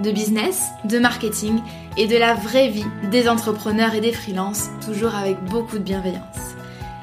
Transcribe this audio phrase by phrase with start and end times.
[0.00, 1.60] de business, de marketing
[1.96, 6.24] et de la vraie vie des entrepreneurs et des freelances, toujours avec beaucoup de bienveillance.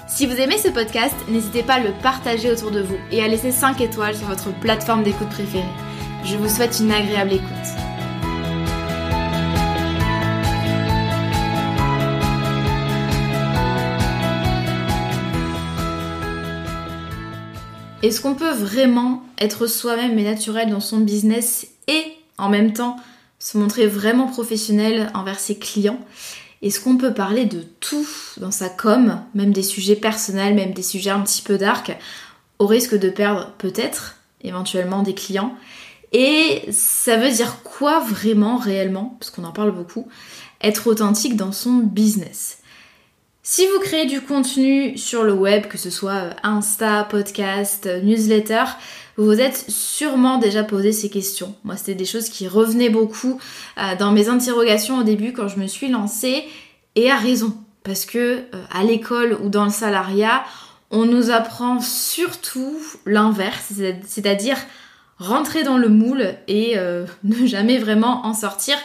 [0.07, 3.27] Si vous aimez ce podcast, n'hésitez pas à le partager autour de vous et à
[3.27, 5.63] laisser 5 étoiles sur votre plateforme d'écoute préférée.
[6.23, 7.47] Je vous souhaite une agréable écoute.
[18.03, 22.97] Est-ce qu'on peut vraiment être soi-même et naturel dans son business et en même temps
[23.39, 25.99] se montrer vraiment professionnel envers ses clients.
[26.61, 28.07] Est-ce qu'on peut parler de tout
[28.37, 31.95] dans sa com, même des sujets personnels, même des sujets un petit peu dark,
[32.59, 35.55] au risque de perdre peut-être éventuellement des clients?
[36.13, 40.07] Et ça veut dire quoi vraiment, réellement, parce qu'on en parle beaucoup,
[40.61, 42.59] être authentique dans son business?
[43.43, 48.63] Si vous créez du contenu sur le web, que ce soit Insta, podcast, newsletter,
[49.17, 51.55] vous vous êtes sûrement déjà posé ces questions.
[51.63, 53.39] Moi, c'était des choses qui revenaient beaucoup
[53.77, 56.45] euh, dans mes interrogations au début quand je me suis lancée,
[56.95, 60.43] et à raison, parce que euh, à l'école ou dans le salariat,
[60.91, 63.73] on nous apprend surtout l'inverse,
[64.05, 64.57] c'est-à-dire
[65.17, 68.75] rentrer dans le moule et euh, ne jamais vraiment en sortir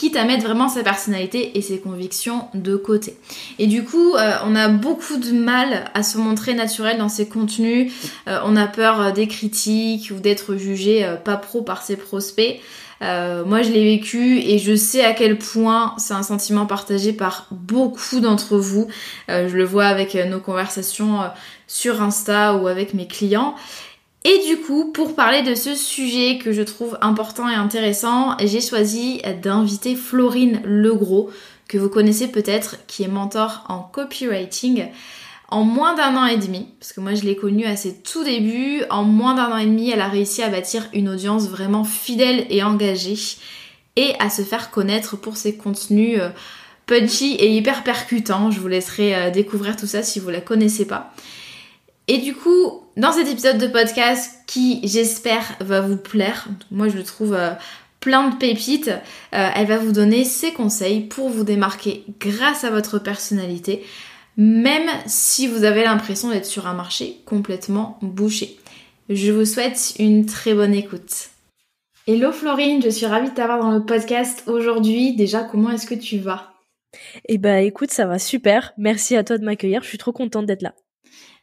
[0.00, 3.18] quitte à mettre vraiment sa personnalité et ses convictions de côté.
[3.58, 7.28] Et du coup, euh, on a beaucoup de mal à se montrer naturel dans ses
[7.28, 7.92] contenus,
[8.26, 12.60] euh, on a peur euh, des critiques ou d'être jugé pas pro par ses prospects.
[13.02, 17.46] moi, je l'ai vécu et je sais à quel point c'est un sentiment partagé par
[17.50, 18.88] beaucoup d'entre vous.
[19.28, 21.20] je le vois avec nos conversations
[21.66, 23.54] sur Insta ou avec mes clients.
[24.24, 28.60] Et du coup, pour parler de ce sujet que je trouve important et intéressant, j'ai
[28.60, 31.30] choisi d'inviter Florine Legros,
[31.68, 34.88] que vous connaissez peut-être, qui est mentor en copywriting.
[35.48, 38.22] En moins d'un an et demi, parce que moi je l'ai connue à ses tout
[38.22, 41.82] débuts, en moins d'un an et demi, elle a réussi à bâtir une audience vraiment
[41.82, 43.16] fidèle et engagée
[43.96, 46.28] et à se faire connaître pour ses contenus euh,
[46.86, 48.50] punchy et hyper percutants.
[48.50, 51.12] Je vous laisserai euh, découvrir tout ça si vous la connaissez pas.
[52.12, 56.96] Et du coup, dans cet épisode de podcast qui, j'espère, va vous plaire, moi je
[56.96, 57.52] le trouve euh,
[58.00, 58.88] plein de pépites,
[59.32, 63.84] euh, elle va vous donner ses conseils pour vous démarquer grâce à votre personnalité,
[64.36, 68.56] même si vous avez l'impression d'être sur un marché complètement bouché.
[69.08, 71.28] Je vous souhaite une très bonne écoute.
[72.08, 75.14] Hello Florine, je suis ravie de t'avoir dans le podcast aujourd'hui.
[75.14, 76.54] Déjà, comment est-ce que tu vas?
[77.28, 78.72] Eh bah écoute, ça va super.
[78.78, 79.84] Merci à toi de m'accueillir.
[79.84, 80.74] Je suis trop contente d'être là.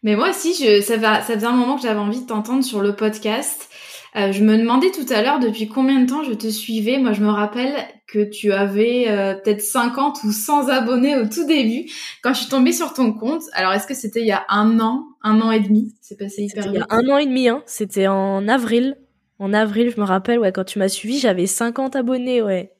[0.03, 2.63] Mais moi aussi, je, ça, va, ça faisait un moment que j'avais envie de t'entendre
[2.63, 3.69] sur le podcast.
[4.15, 6.97] Euh, je me demandais tout à l'heure depuis combien de temps je te suivais?
[6.97, 7.75] Moi, je me rappelle
[8.07, 11.91] que tu avais euh, peut-être 50 ou 100 abonnés au tout début
[12.23, 13.43] quand je suis tombée sur ton compte.
[13.53, 15.93] Alors, est-ce que c'était il y a un an, un an et demi?
[16.01, 16.73] C'est passé hyper vite.
[16.73, 17.63] Il y a un an et demi, hein.
[17.65, 18.97] C'était en avril.
[19.39, 22.71] En avril, je me rappelle, ouais, quand tu m'as suivi, j'avais 50 abonnés, ouais.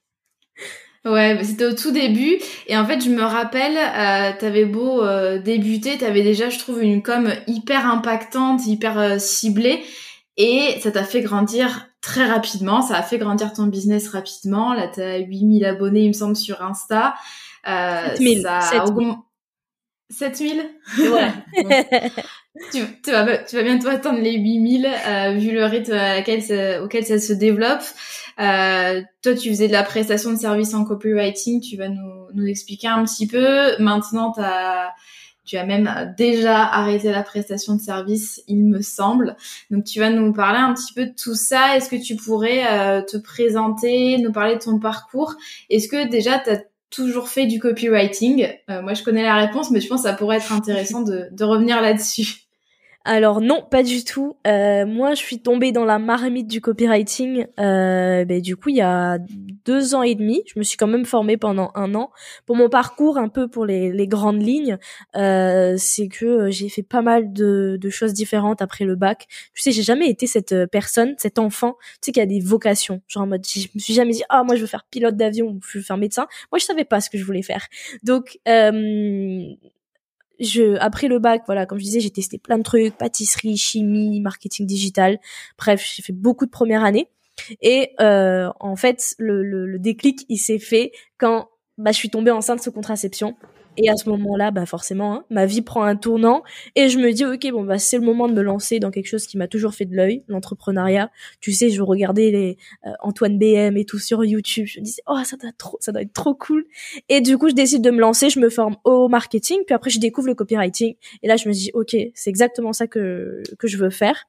[1.08, 2.38] Ouais, c'était au tout début.
[2.68, 6.82] Et en fait, je me rappelle, euh, t'avais beau euh, débuter, t'avais déjà, je trouve,
[6.82, 9.84] une com hyper impactante, hyper euh, ciblée.
[10.38, 12.82] Et ça t'a fait grandir très rapidement.
[12.82, 14.74] Ça a fait grandir ton business rapidement.
[14.74, 17.16] Là, t'as 8000 abonnés, il me semble, sur Insta.
[17.68, 18.42] Euh, 7000.
[18.42, 18.86] Ça
[20.10, 20.64] 7000
[21.00, 21.32] Ouais.
[22.72, 25.98] tu, tu, vas, tu vas bientôt atteindre les 8000 euh, vu le rythme
[26.84, 27.84] auquel ça se développe.
[28.40, 32.46] Euh, toi, tu faisais de la prestation de service en copywriting, tu vas nous, nous
[32.46, 33.78] expliquer un petit peu.
[33.80, 34.92] Maintenant, as,
[35.46, 39.36] tu as même déjà arrêté la prestation de service, il me semble.
[39.72, 41.76] Donc, tu vas nous parler un petit peu de tout ça.
[41.76, 45.36] Est-ce que tu pourrais euh, te présenter, nous parler de ton parcours?
[45.70, 48.48] Est-ce que déjà, tu as toujours fait du copywriting?
[48.70, 51.28] Euh, Moi, je connais la réponse, mais je pense que ça pourrait être intéressant de,
[51.32, 52.47] de revenir là-dessus.
[53.08, 54.36] Alors non, pas du tout.
[54.46, 57.48] Euh, moi, je suis tombée dans la marmite du copywriting.
[57.58, 59.18] Euh, ben, du coup, il y a
[59.64, 62.12] deux ans et demi, je me suis quand même formée pendant un an.
[62.46, 64.78] Pour mon parcours, un peu pour les, les grandes lignes,
[65.16, 69.26] euh, c'est que euh, j'ai fait pas mal de, de, choses différentes après le bac.
[69.54, 72.42] Tu sais, j'ai jamais été cette euh, personne, cet enfant, tu sais, qui a des
[72.42, 73.02] vocations.
[73.08, 75.48] Genre en mode, je me suis jamais dit, ah moi je veux faire pilote d'avion
[75.48, 76.28] ou je veux faire médecin.
[76.52, 77.68] Moi, je savais pas ce que je voulais faire.
[78.04, 79.54] Donc euh,
[80.40, 84.22] je après le bac voilà comme je disais j'ai testé plein de trucs pâtisserie chimie
[84.22, 85.20] marketing digital.
[85.58, 87.10] Bref j'ai fait beaucoup de premières années.
[87.62, 92.10] Et euh, en fait le, le, le déclic il s'est fait quand bah, je suis
[92.10, 93.36] tombée enceinte sous contraception
[93.78, 96.44] et à ce moment-là, bah forcément, hein, ma vie prend un tournant
[96.76, 99.08] et je me dis ok bon bah c'est le moment de me lancer dans quelque
[99.08, 101.12] chose qui m'a toujours fait de l'œil, l'entrepreneuriat.
[101.42, 104.66] Tu sais, je regardais les euh, Antoine BM et tout sur YouTube.
[104.68, 106.66] Je me disais oh ça doit être trop, ça doit être trop cool.
[107.08, 108.30] Et du coup, je décide de me lancer.
[108.30, 110.96] Je me forme au marketing, puis après je découvre le copywriting.
[111.22, 114.26] Et là, je me dis ok c'est exactement ça que que je veux faire.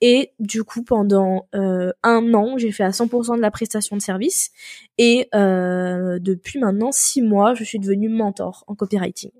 [0.00, 4.02] Et du coup, pendant euh, un an, j'ai fait à 100% de la prestation de
[4.02, 4.52] service.
[4.98, 9.32] Et euh, depuis maintenant six mois, je suis devenue mentor en copywriting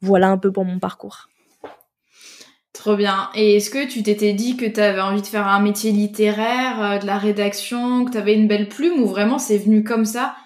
[0.00, 1.28] voilà un peu pour mon parcours.
[2.72, 3.30] Trop bien.
[3.34, 6.82] Et est-ce que tu t'étais dit que tu avais envie de faire un métier littéraire,
[6.82, 10.04] euh, de la rédaction, que tu avais une belle plume ou vraiment c'est venu comme
[10.04, 10.36] ça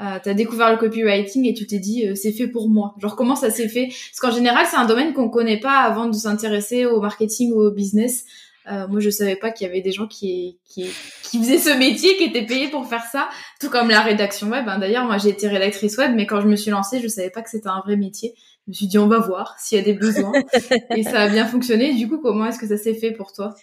[0.00, 2.94] euh, Tu as découvert le copywriting et tu t'es dit euh, c'est fait pour moi.
[2.98, 3.88] Genre comment ça s'est fait?
[3.88, 7.60] Parce qu'en général c'est un domaine qu'on connaît pas avant de s'intéresser au marketing ou
[7.60, 8.24] au business.
[8.70, 10.86] Euh, moi, je savais pas qu'il y avait des gens qui, qui,
[11.22, 13.28] qui faisaient ce métier, qui étaient payés pour faire ça,
[13.60, 14.68] tout comme la rédaction web.
[14.68, 14.78] Hein.
[14.78, 17.42] D'ailleurs, moi, j'ai été rédactrice web, mais quand je me suis lancée, je savais pas
[17.42, 18.34] que c'était un vrai métier.
[18.66, 20.32] Je me suis dit, on va voir s'il y a des besoins.
[20.96, 21.94] Et ça a bien fonctionné.
[21.94, 23.54] Du coup, comment est-ce que ça s'est fait pour toi?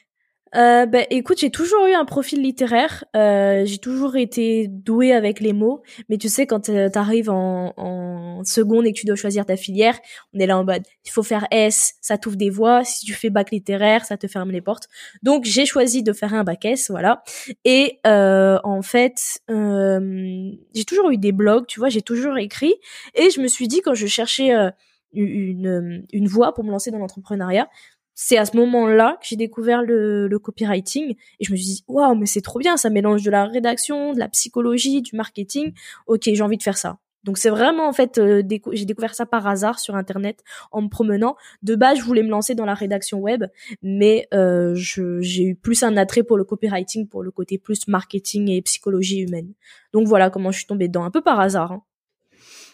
[0.56, 3.04] Euh, bah, écoute, j'ai toujours eu un profil littéraire.
[3.16, 5.82] Euh, j'ai toujours été douée avec les mots.
[6.10, 9.56] Mais tu sais, quand tu arrives en, en, seconde et que tu dois choisir ta
[9.56, 10.00] filière,
[10.34, 12.84] on est là en mode, il faut faire S, ça t'ouvre des voies.
[12.84, 14.88] Si tu fais bac littéraire, ça te ferme les portes.
[15.24, 17.24] Donc j'ai choisi de faire un bac S, voilà.
[17.66, 22.76] Et euh, en fait, euh, j'ai toujours eu des blogs, tu vois, j'ai toujours écrit.
[23.16, 24.70] Et je me suis dit quand je cherchais euh,
[25.14, 27.68] une, une voie pour me lancer dans l'entrepreneuriat,
[28.20, 31.84] c'est à ce moment-là que j'ai découvert le, le, copywriting et je me suis dit
[31.88, 35.72] waouh mais c'est trop bien ça mélange de la rédaction de la psychologie du marketing.
[36.08, 36.98] Ok j'ai envie de faire ça.
[37.24, 38.42] Donc c'est vraiment en fait euh,
[38.72, 41.36] j'ai découvert ça par hasard sur internet en me promenant.
[41.62, 43.46] De base je voulais me lancer dans la rédaction web
[43.84, 48.50] mais euh, j'ai eu plus un attrait pour le copywriting pour le côté plus marketing
[48.50, 49.54] et psychologie humaine.
[49.94, 51.84] Donc voilà comment je suis tombée dedans un peu par hasard hein.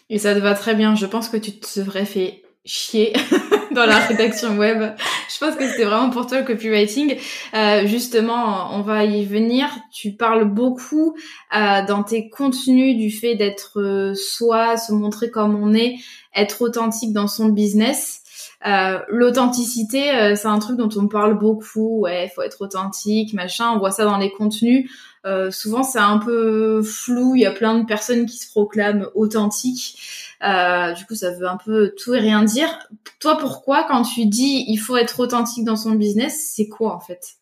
[0.08, 0.94] et ça te va très bien.
[0.94, 3.12] Je pense que tu te serais fait chier
[3.76, 4.94] dans la rédaction web.
[5.28, 7.16] Je pense que c'était vraiment pour toi le copywriting.
[7.54, 9.68] Euh, justement, on va y venir.
[9.92, 11.16] Tu parles beaucoup
[11.54, 15.96] euh, dans tes contenus du fait d'être euh, soi, se montrer comme on est,
[16.34, 18.22] être authentique dans son business.
[18.66, 22.00] Euh, l'authenticité, euh, c'est un truc dont on parle beaucoup.
[22.00, 23.70] Ouais, faut être authentique, machin.
[23.72, 24.90] On voit ça dans les contenus.
[25.24, 27.34] Euh, souvent, c'est un peu flou.
[27.34, 29.98] Il y a plein de personnes qui se proclament authentiques.
[30.42, 32.88] Euh, du coup, ça veut un peu tout et rien dire.
[33.20, 37.00] Toi, pourquoi, quand tu dis il faut être authentique dans son business, c'est quoi en
[37.00, 37.36] fait?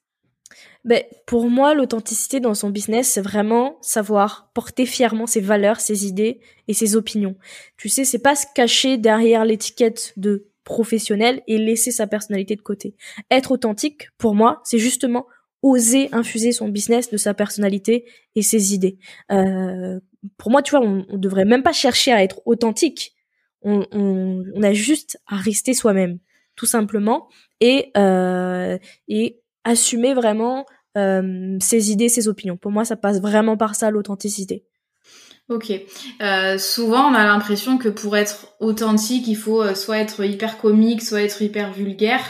[0.85, 6.07] Ben, pour moi, l'authenticité dans son business, c'est vraiment savoir porter fièrement ses valeurs, ses
[6.07, 7.37] idées et ses opinions.
[7.77, 12.63] Tu sais, c'est pas se cacher derrière l'étiquette de professionnel et laisser sa personnalité de
[12.63, 12.97] côté.
[13.31, 15.27] Être authentique, pour moi, c'est justement
[15.63, 18.99] oser infuser son business de sa personnalité et ses idées.
[19.31, 20.01] Euh,
[20.37, 23.15] pour moi, tu vois, on, on devrait même pas chercher à être authentique.
[23.65, 26.19] On, a juste à rester soi-même,
[26.57, 27.29] tout simplement,
[27.61, 30.67] et euh, et assumer vraiment
[30.99, 32.57] euh, ses idées, ses opinions.
[32.57, 34.65] Pour moi, ça passe vraiment par ça l'authenticité.
[35.49, 35.73] Ok.
[36.59, 41.23] Souvent, on a l'impression que pour être authentique, il faut soit être hyper comique, soit
[41.23, 42.25] être hyper vulgaire.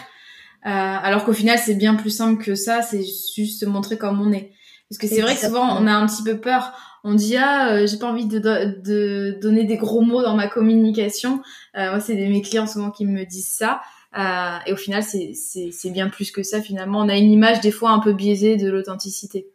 [0.64, 2.82] Euh, alors qu'au final, c'est bien plus simple que ça.
[2.82, 3.02] C'est
[3.36, 4.52] juste se montrer comme on est.
[4.88, 6.72] Parce que c'est vrai que souvent, on a un petit peu peur
[7.04, 10.48] on dit ah euh, j'ai pas envie de, de, donner des gros mots dans ma
[10.48, 11.42] communication.
[11.76, 13.80] Euh, moi c'est mes clients souvent qui me disent ça.
[14.16, 17.00] Euh, et au final c'est c'est bien plus que ça finalement.
[17.00, 19.48] On a une image des fois un peu biaisée de l'authenticité.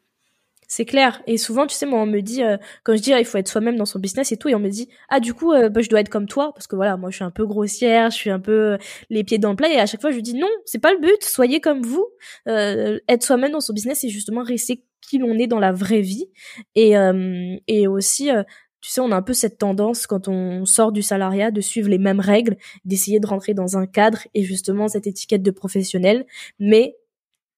[0.68, 1.22] C'est clair.
[1.28, 2.42] Et souvent, tu sais, moi, on me dit,
[2.84, 4.60] quand je dis, ah, il faut être soi-même dans son business et tout, et on
[4.60, 7.10] me dit, ah, du coup, bah, je dois être comme toi, parce que voilà, moi,
[7.10, 8.78] je suis un peu grossière, je suis un peu
[9.10, 11.00] les pieds dans le plat, et à chaque fois, je dis, non, c'est pas le
[11.00, 12.06] but, soyez comme vous.
[12.46, 16.30] être soi-même dans son business, c'est justement rester qui l'on est dans la vraie vie.
[16.76, 18.44] Et, euh, et aussi, euh,
[18.82, 21.90] tu sais, on a un peu cette tendance quand on sort du salariat de suivre
[21.90, 26.26] les mêmes règles, d'essayer de rentrer dans un cadre et justement cette étiquette de professionnel.
[26.60, 26.96] Mais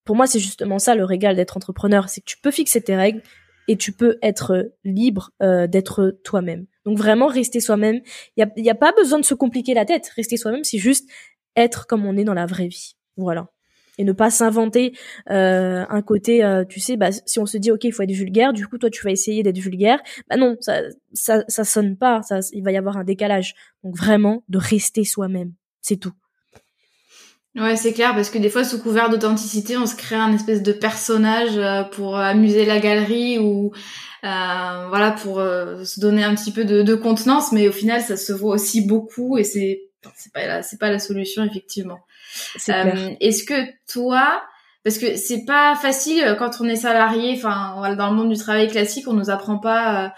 [0.06, 2.96] pour moi, c'est justement ça le régal d'être entrepreneur, c'est que tu peux fixer tes
[2.96, 3.22] règles
[3.70, 6.66] et tu peux être libre euh, d'être toi-même.
[6.86, 8.02] Donc vraiment rester soi-même.
[8.36, 10.10] Il n'y a, pas besoin de se compliquer la tête.
[10.16, 11.08] Rester soi-même, c'est juste
[11.56, 12.96] être comme on est dans la vraie vie.
[13.16, 13.50] Voilà.
[14.00, 14.94] et ne pas s'inventer
[15.30, 18.12] euh, un côté euh, tu sais bah si on se dit ok il faut être
[18.12, 21.98] vulgaire du coup toi tu vas essayer d'être vulgaire bah non ça ça ça sonne
[21.98, 25.52] pas ça il va y avoir un décalage donc vraiment de rester soi-même
[25.82, 26.14] c'est tout
[27.56, 30.62] Ouais, c'est clair, parce que des fois, sous couvert d'authenticité, on se crée un espèce
[30.62, 33.72] de personnage euh, pour amuser la galerie ou
[34.24, 38.02] euh, voilà pour euh, se donner un petit peu de, de, contenance, mais au final,
[38.02, 39.84] ça se voit aussi beaucoup et c'est
[40.16, 42.00] c'est pas la, c'est pas la solution effectivement.
[42.70, 44.42] Euh, Est-ce que toi,
[44.84, 48.68] parce que c'est pas facile quand on est salarié, enfin dans le monde du travail
[48.68, 50.14] classique, on nous apprend pas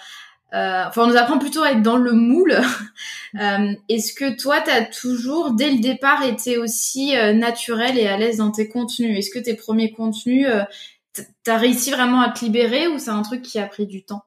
[0.53, 2.53] euh, enfin, on nous apprend plutôt à être dans le moule.
[3.39, 8.07] euh, Est-ce que toi, tu as toujours, dès le départ, été aussi euh, naturel et
[8.07, 9.17] à l'aise dans tes contenus?
[9.17, 10.63] Est-ce que tes premiers contenus, euh,
[11.43, 14.23] t'as réussi vraiment à te libérer ou c'est un truc qui a pris du temps?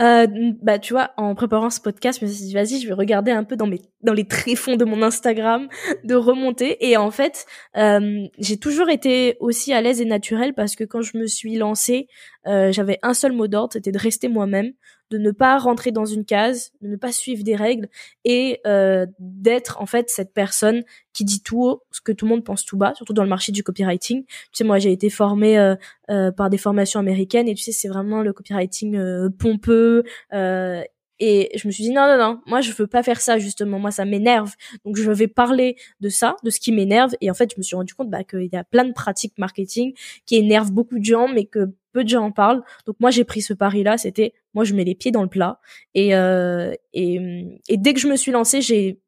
[0.00, 0.26] Euh,
[0.60, 3.30] bah tu vois en préparant ce podcast je me suis dit vas-y je vais regarder
[3.30, 5.68] un peu dans mes dans les tréfonds de mon Instagram
[6.02, 6.84] de remonter.
[6.88, 7.46] Et en fait
[7.76, 11.56] euh, j'ai toujours été aussi à l'aise et naturelle parce que quand je me suis
[11.56, 12.08] lancée
[12.48, 14.72] euh, j'avais un seul mot d'ordre c'était de rester moi-même
[15.10, 17.88] de ne pas rentrer dans une case, de ne pas suivre des règles
[18.24, 20.82] et euh, d'être en fait cette personne
[21.12, 23.28] qui dit tout haut ce que tout le monde pense tout bas, surtout dans le
[23.28, 24.24] marché du copywriting.
[24.24, 25.76] Tu sais, moi j'ai été formée euh,
[26.10, 30.82] euh, par des formations américaines et tu sais c'est vraiment le copywriting euh, pompeux euh,
[31.20, 33.78] et je me suis dit non non non, moi je veux pas faire ça justement,
[33.78, 34.54] moi ça m'énerve.
[34.84, 37.14] Donc je vais parler de ça, de ce qui m'énerve.
[37.20, 39.34] Et en fait je me suis rendu compte bah, qu'il y a plein de pratiques
[39.38, 39.94] marketing
[40.26, 42.62] qui énervent beaucoup de gens mais que peu de gens en parlent.
[42.86, 45.28] Donc moi j'ai pris ce pari là, c'était moi je mets les pieds dans le
[45.28, 45.60] plat.
[45.94, 49.00] Et euh, et, et dès que je me suis lancée, j'ai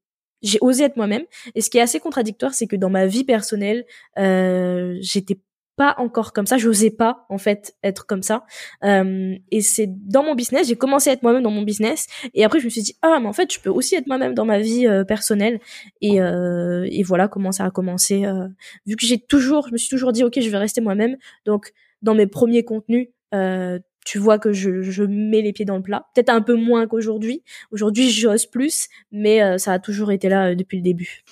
[0.43, 1.25] j'ai osé être moi-même.
[1.55, 3.85] Et ce qui est assez contradictoire c'est que dans ma vie personnelle,
[4.19, 5.39] euh, j'étais
[5.77, 8.45] pas encore comme ça, j'osais pas en fait être comme ça.
[8.83, 12.45] Euh, et c'est dans mon business, j'ai commencé à être moi-même dans mon business, et
[12.45, 14.45] après je me suis dit ah mais en fait je peux aussi être moi-même dans
[14.47, 15.61] ma vie euh, personnelle.
[16.01, 18.25] Et, euh, et voilà comment ça a commencé.
[18.25, 18.49] Euh,
[18.87, 21.17] vu que j'ai toujours, je me suis toujours dit ok je vais rester moi-même.
[21.45, 25.77] Donc dans mes premiers contenus, euh, tu vois que je, je mets les pieds dans
[25.77, 26.07] le plat.
[26.15, 27.43] Peut-être un peu moins qu'aujourd'hui.
[27.71, 31.25] Aujourd'hui j'ose plus, mais ça a toujours été là depuis le début.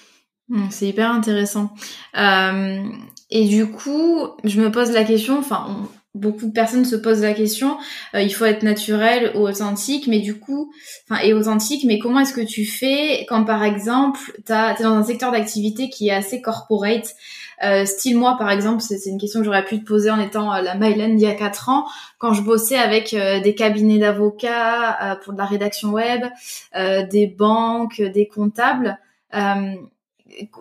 [0.71, 1.71] C'est hyper intéressant.
[2.17, 2.83] Euh,
[3.31, 7.33] et du coup, je me pose la question, enfin, beaucoup de personnes se posent la
[7.33, 7.79] question,
[8.15, 10.71] euh, il faut être naturel ou authentique, mais du coup,
[11.09, 14.95] enfin, et authentique, mais comment est-ce que tu fais quand, par exemple, tu es dans
[14.95, 17.15] un secteur d'activité qui est assez corporate?
[17.65, 20.53] Euh, style moi par exemple, c'est une question que j'aurais pu te poser en étant
[20.61, 21.87] la Myland il y a quatre ans,
[22.19, 26.25] quand je bossais avec des cabinets d'avocats pour de la rédaction web,
[26.75, 28.99] des banques, des comptables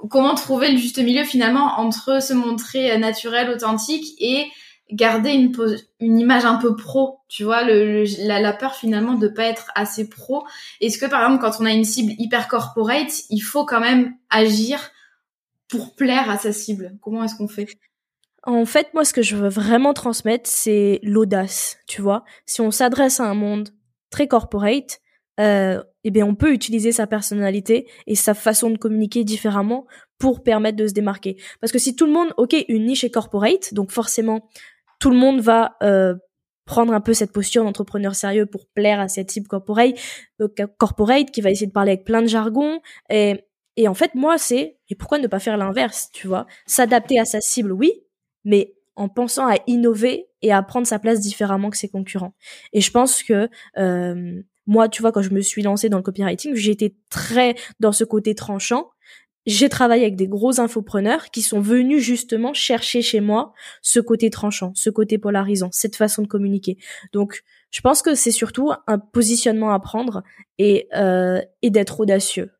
[0.10, 4.48] comment trouver le juste milieu finalement entre se montrer naturel, authentique et
[4.92, 5.54] garder une,
[6.00, 10.10] une image un peu pro, tu vois, le, la, peur finalement de pas être assez
[10.10, 10.46] pro.
[10.82, 14.14] Est-ce que par exemple quand on a une cible hyper corporate, il faut quand même
[14.30, 14.92] agir
[15.68, 16.98] pour plaire à sa cible?
[17.02, 17.68] Comment est-ce qu'on fait?
[18.46, 22.26] En fait, moi, ce que je veux vraiment transmettre, c'est l'audace, tu vois.
[22.46, 23.70] Si on s'adresse à un monde
[24.10, 25.00] très corporate,
[25.40, 29.86] euh, eh bien on peut utiliser sa personnalité et sa façon de communiquer différemment
[30.20, 31.38] pour permettre de se démarquer.
[31.60, 34.48] Parce que si tout le monde, ok, une niche est corporate, donc forcément
[35.00, 36.16] tout le monde va euh,
[36.66, 39.96] prendre un peu cette posture d'entrepreneur sérieux pour plaire à cette cible corporate,
[40.42, 40.48] euh,
[40.78, 43.44] corporate qui va essayer de parler avec plein de jargon et
[43.76, 47.26] et en fait moi c'est et pourquoi ne pas faire l'inverse, tu vois, s'adapter à
[47.26, 47.92] sa cible, oui,
[48.46, 52.36] mais en pensant à innover et à prendre sa place différemment que ses concurrents.
[52.74, 56.04] Et je pense que euh, moi, tu vois, quand je me suis lancée dans le
[56.04, 58.90] copywriting, j'étais très dans ce côté tranchant.
[59.46, 64.30] J'ai travaillé avec des gros infopreneurs qui sont venus justement chercher chez moi ce côté
[64.30, 66.78] tranchant, ce côté polarisant, cette façon de communiquer.
[67.12, 70.24] Donc, je pense que c'est surtout un positionnement à prendre
[70.60, 72.52] et, euh, et d'être audacieux.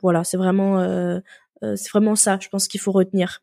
[0.00, 1.20] Voilà, c'est vraiment, euh,
[1.62, 3.42] euh, c'est vraiment ça, je pense qu'il faut retenir.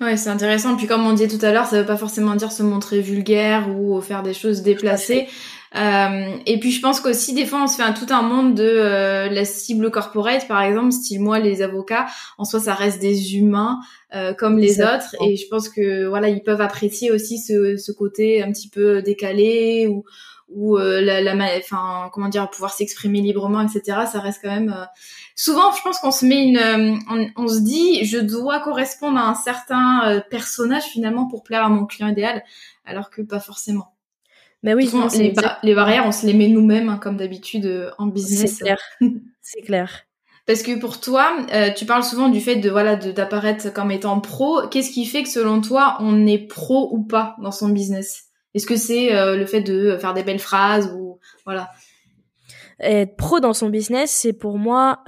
[0.00, 0.76] Ouais, c'est intéressant.
[0.76, 3.68] Puis comme on disait tout à l'heure, ça veut pas forcément dire se montrer vulgaire
[3.68, 5.28] ou faire des choses déplacées.
[5.74, 8.54] Euh, et puis je pense qu'aussi des fois on se fait un, tout un monde
[8.54, 12.06] de euh, la cible corporate par exemple, style moi les avocats,
[12.38, 13.80] en soi ça reste des humains
[14.14, 17.92] euh, comme les autres et je pense que voilà ils peuvent apprécier aussi ce, ce
[17.92, 20.04] côté un petit peu décalé ou
[20.48, 24.74] ou euh, la, la enfin comment dire pouvoir s'exprimer librement etc ça reste quand même
[24.76, 24.84] euh,
[25.34, 29.28] souvent je pense qu'on se met une on, on, se dit je dois correspondre à
[29.28, 32.44] un certain personnage finalement pour plaire à mon client idéal
[32.84, 33.96] alors que pas forcément
[34.66, 38.06] mais oui, les, les, barrières, on se les met nous-mêmes, hein, comme d'habitude euh, en
[38.06, 38.56] business.
[38.56, 38.78] C'est clair.
[39.40, 40.02] c'est clair.
[40.44, 44.20] Parce que pour toi, euh, tu parles souvent du fait de voilà d'apparaître comme étant
[44.20, 44.66] pro.
[44.68, 48.25] Qu'est-ce qui fait que selon toi, on est pro ou pas dans son business?
[48.56, 51.70] Est-ce que c'est euh, le fait de faire des belles phrases ou voilà
[52.80, 55.04] Être pro dans son business, c'est pour moi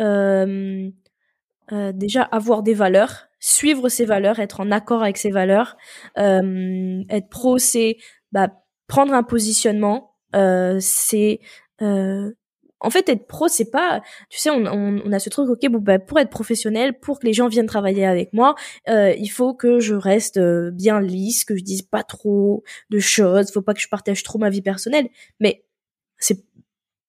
[1.92, 5.76] déjà avoir des valeurs suivre ses valeurs, être en accord avec ses valeurs.
[6.18, 7.96] Euh, être pro, c'est
[8.32, 8.48] bah,
[8.86, 10.14] prendre un positionnement.
[10.34, 11.40] Euh, c'est
[11.82, 12.32] euh,
[12.80, 15.68] en fait être pro, c'est pas, tu sais, on, on, on, a ce truc, ok,
[15.70, 18.54] bon, bah, pour être professionnel, pour que les gens viennent travailler avec moi,
[18.88, 22.98] euh, il faut que je reste euh, bien lisse, que je dise pas trop de
[22.98, 25.08] choses, faut pas que je partage trop ma vie personnelle.
[25.40, 25.64] Mais
[26.18, 26.44] c'est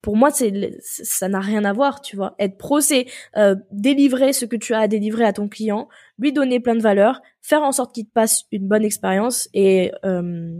[0.02, 2.36] pour moi, c'est ça n'a rien à voir, tu vois.
[2.40, 6.32] Être pro, c'est euh, délivrer ce que tu as à délivrer à ton client, lui
[6.32, 10.54] donner plein de valeur, faire en sorte qu'il te passe une bonne expérience et euh,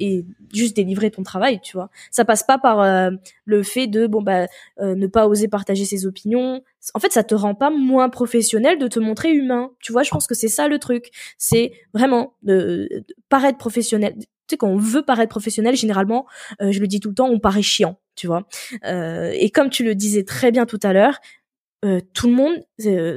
[0.00, 1.90] et juste délivrer ton travail, tu vois.
[2.10, 3.10] Ça passe pas par euh,
[3.44, 4.46] le fait de bon bah
[4.80, 6.62] euh, ne pas oser partager ses opinions.
[6.94, 9.70] En fait, ça te rend pas moins professionnel de te montrer humain.
[9.80, 11.10] Tu vois, je pense que c'est ça le truc.
[11.38, 14.14] C'est vraiment de, de, paraître professionnel.
[14.16, 16.26] Tu sais, quand on veut paraître professionnel, généralement,
[16.60, 18.46] euh, je le dis tout le temps, on paraît chiant, tu vois.
[18.84, 21.18] et comme tu le disais très bien tout à l'heure,
[21.86, 23.16] euh, tout le monde, euh,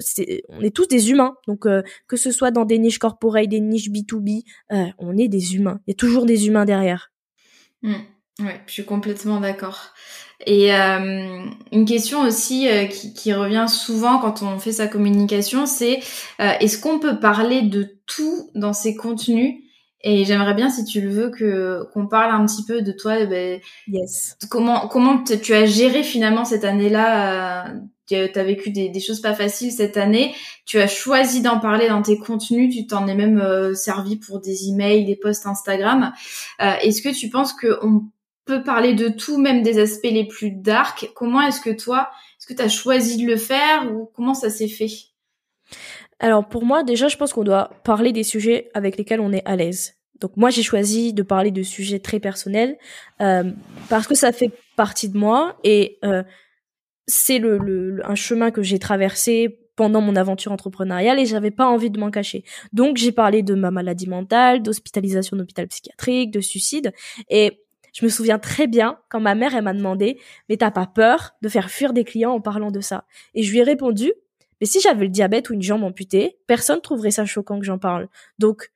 [0.49, 1.33] on est tous des humains.
[1.47, 4.43] Donc euh, que ce soit dans des niches corporate, des niches B2B,
[4.97, 5.79] on est des humains.
[5.87, 7.11] Il y a toujours des humains derrière.
[7.81, 7.93] Mmh.
[8.41, 9.93] Ouais, je suis complètement d'accord.
[10.45, 15.99] Et une question aussi qui, qui, revient souvent quand on fait sa communication, c'est
[16.39, 19.55] est-ce qu'on peut parler de tout dans ses contenus?
[20.01, 23.25] Et j'aimerais bien, si tu le veux, que qu'on parle un petit peu de toi.
[23.25, 24.37] Ben, yes.
[24.49, 27.73] Comment comment tu as géré finalement cette année-là
[28.09, 30.33] tu as vécu des, choses pas faciles cette année,
[30.65, 34.39] tu as choisi d'en parler dans tes contenus, tu t'en es même euh, servi pour
[34.39, 36.11] des emails, des posts Instagram.
[36.61, 38.03] Euh, est-ce que tu penses qu'on
[38.45, 41.09] peut parler de tout, même des aspects les plus dark?
[41.15, 44.49] Comment est-ce que toi, est-ce que tu as choisi de le faire ou comment ça
[44.49, 44.89] s'est fait?
[46.19, 49.45] Alors pour moi, déjà, je pense qu'on doit parler des sujets avec lesquels on est
[49.45, 49.99] à l'aise.
[50.19, 52.77] Donc moi j'ai choisi de parler de sujets très personnels
[53.21, 53.43] euh,
[53.89, 56.23] parce que ça fait partie de moi et euh,
[57.09, 61.89] c'est le, un chemin que j'ai traversé pendant mon aventure entrepreneuriale et j'avais pas envie
[61.89, 62.43] de m'en cacher.
[62.73, 66.93] Donc j'ai parlé de ma maladie mentale, d'hospitalisation d'hôpital psychiatrique, de suicide
[67.29, 67.61] et
[67.93, 71.31] je me souviens très bien quand ma mère elle m'a demandé "Mais t'as pas peur
[71.41, 73.05] de faire fuir des clients en parlant de ça?
[73.35, 74.13] Et je lui ai répondu
[74.61, 77.79] "Mais si j'avais le diabète ou une jambe amputée, personne trouverait ça choquant que j'en
[77.79, 78.07] parle."
[78.39, 78.69] Donc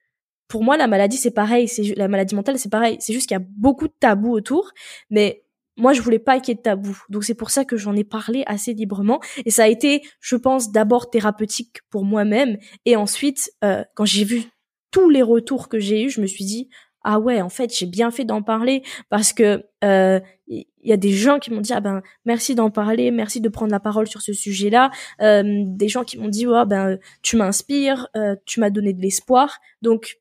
[0.49, 3.35] pour moi la maladie c'est pareil, c'est la maladie mentale c'est pareil, c'est juste qu'il
[3.37, 4.71] y a beaucoup de tabous autour
[5.09, 5.43] mais
[5.77, 6.97] moi je voulais pas qu'il y ait de tabou.
[7.09, 9.19] Donc c'est pour ça que j'en ai parlé assez librement.
[9.45, 12.57] Et ça a été je pense d'abord thérapeutique pour moi-même.
[12.85, 14.43] Et ensuite euh, quand j'ai vu
[14.91, 16.69] tous les retours que j'ai eu je me suis dit
[17.03, 20.97] ah ouais en fait j'ai bien fait d'en parler parce que il euh, y a
[20.97, 23.11] des gens qui m'ont dit ah ben merci d'en parler.
[23.11, 26.45] Merci de prendre la parole sur ce sujet là euh, des gens qui m'ont dit
[26.47, 28.07] oh, ben tu m'inspires.
[28.15, 30.17] Euh, tu m'as donné de l'espoir donc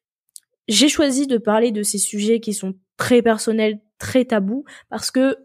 [0.69, 5.37] j'ai choisi de parler de ces sujets qui sont très personnels très tabou parce que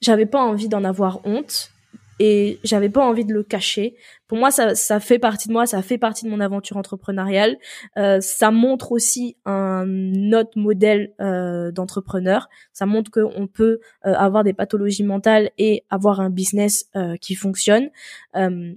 [0.00, 1.72] j'avais pas envie d'en avoir honte
[2.20, 3.96] et j'avais pas envie de le cacher.
[4.28, 7.56] Pour moi, ça, ça fait partie de moi, ça fait partie de mon aventure entrepreneuriale.
[7.96, 12.48] Euh, ça montre aussi un autre modèle euh, d'entrepreneur.
[12.72, 17.34] Ça montre qu'on peut euh, avoir des pathologies mentales et avoir un business euh, qui
[17.34, 17.90] fonctionne.
[18.36, 18.74] Euh,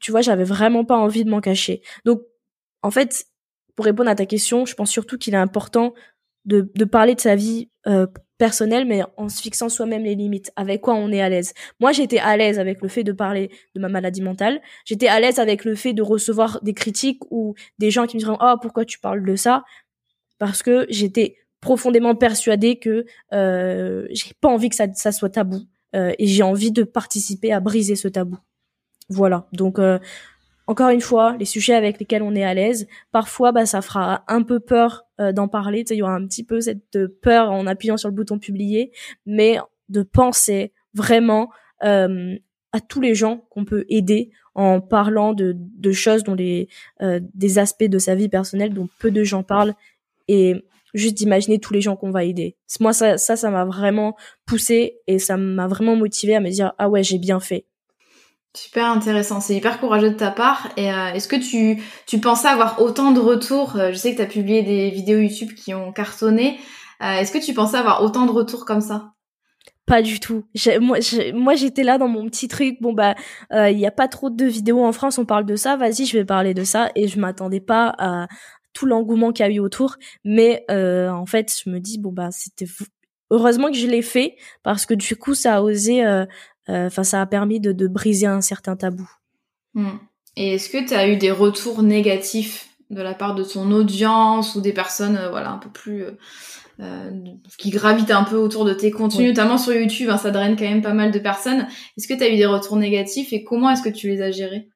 [0.00, 1.82] tu vois, j'avais vraiment pas envie de m'en cacher.
[2.04, 2.22] Donc,
[2.82, 3.26] en fait,
[3.74, 5.92] pour répondre à ta question, je pense surtout qu'il est important
[6.44, 7.68] de, de parler de sa vie
[8.44, 11.54] personnelle, mais en se fixant soi-même les limites, avec quoi on est à l'aise?
[11.80, 14.60] Moi, j'étais à l'aise avec le fait de parler de ma maladie mentale.
[14.84, 18.20] J'étais à l'aise avec le fait de recevoir des critiques ou des gens qui me
[18.20, 19.64] diraient oh pourquoi tu parles de ça?
[20.38, 25.60] Parce que j'étais profondément persuadée que euh, j'ai pas envie que ça, ça soit tabou
[25.96, 28.36] euh, et j'ai envie de participer à briser ce tabou.
[29.08, 29.48] Voilà.
[29.54, 29.98] Donc euh,
[30.66, 34.22] encore une fois, les sujets avec lesquels on est à l'aise, parfois bah, ça fera
[34.28, 37.66] un peu peur euh, d'en parler, il y aura un petit peu cette peur en
[37.66, 38.92] appuyant sur le bouton publier,
[39.26, 41.50] mais de penser vraiment
[41.84, 42.36] euh,
[42.72, 46.68] à tous les gens qu'on peut aider en parlant de, de choses dont les
[47.02, 49.74] euh, des aspects de sa vie personnelle dont peu de gens parlent
[50.28, 52.56] et juste d'imaginer tous les gens qu'on va aider.
[52.80, 56.72] Moi ça ça ça m'a vraiment poussé et ça m'a vraiment motivé à me dire
[56.78, 57.66] ah ouais, j'ai bien fait.
[58.56, 60.68] Super intéressant, c'est hyper courageux de ta part.
[60.76, 64.22] Et euh, est-ce que tu, tu pensais avoir autant de retours euh, Je sais que
[64.22, 66.60] tu publié des vidéos YouTube qui ont cartonné.
[67.02, 69.12] Euh, est-ce que tu pensais avoir autant de retours comme ça?
[69.86, 70.44] Pas du tout.
[70.80, 72.76] Moi, j'étais là dans mon petit truc.
[72.80, 73.16] Bon bah,
[73.50, 75.18] il n'y a pas trop de vidéos en France.
[75.18, 75.76] On parle de ça.
[75.76, 76.90] Vas-y, je vais parler de ça.
[76.94, 78.28] Et je m'attendais pas à
[78.72, 79.96] tout l'engouement qu'il y a eu autour.
[80.24, 82.66] Mais en fait, je me dis bon bah, c'était
[83.30, 86.24] heureusement que je l'ai fait parce que du coup, ça a osé euh,
[86.68, 89.08] enfin, ça a permis de, de, briser un certain tabou.
[89.74, 89.98] Hmm.
[90.36, 94.54] Et est-ce que tu as eu des retours négatifs de la part de ton audience
[94.54, 96.12] ou des personnes, euh, voilà, un peu plus euh,
[96.80, 97.10] euh,
[97.58, 100.64] qui gravitent un peu autour de tes contenus, notamment sur YouTube, hein, ça draine quand
[100.64, 101.66] même pas mal de personnes.
[101.96, 104.30] Est-ce que tu as eu des retours négatifs et comment est-ce que tu les as
[104.30, 104.68] gérés?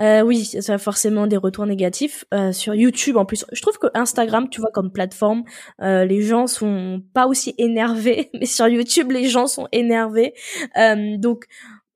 [0.00, 2.24] Euh, oui, ça a forcément des retours négatifs.
[2.34, 5.44] Euh, sur YouTube, en plus, je trouve que Instagram, tu vois, comme plateforme,
[5.82, 10.34] euh, les gens sont pas aussi énervés, mais sur YouTube, les gens sont énervés.
[10.76, 11.44] Euh, donc,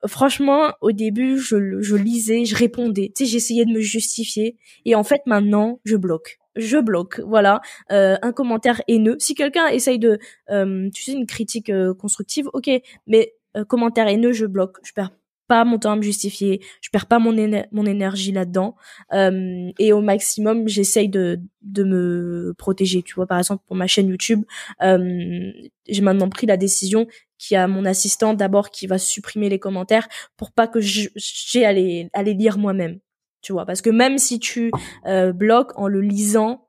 [0.06, 1.56] franchement, au début, je,
[1.96, 3.12] lisais, je répondais.
[3.16, 4.56] Tu sais, j'essayais de me justifier.
[4.84, 6.38] Et en fait, maintenant, je bloque.
[6.56, 7.60] Je bloque, voilà,
[7.92, 9.16] euh, un commentaire haineux.
[9.20, 10.18] Si quelqu'un essaye de,
[10.50, 12.68] euh, tu sais, une critique euh, constructive, ok,
[13.06, 13.34] mais
[13.68, 14.78] commentaire haineux, je bloque.
[14.82, 15.10] Je perds
[15.48, 18.76] pas mon temps à me justifier, je perds pas mon, énergie là-dedans.
[19.12, 23.02] Euh, et au maximum, j'essaye de, de me protéger.
[23.02, 24.44] Tu vois, par exemple, pour ma chaîne YouTube,
[24.82, 25.50] euh,
[25.88, 27.06] j'ai maintenant pris la décision
[27.38, 31.64] qu'il y a mon assistant d'abord qui va supprimer les commentaires pour pas que j'ai
[31.64, 32.98] à les, à les lire moi-même.
[33.40, 34.70] Tu vois, parce que même si tu
[35.06, 36.67] euh, bloques en le lisant,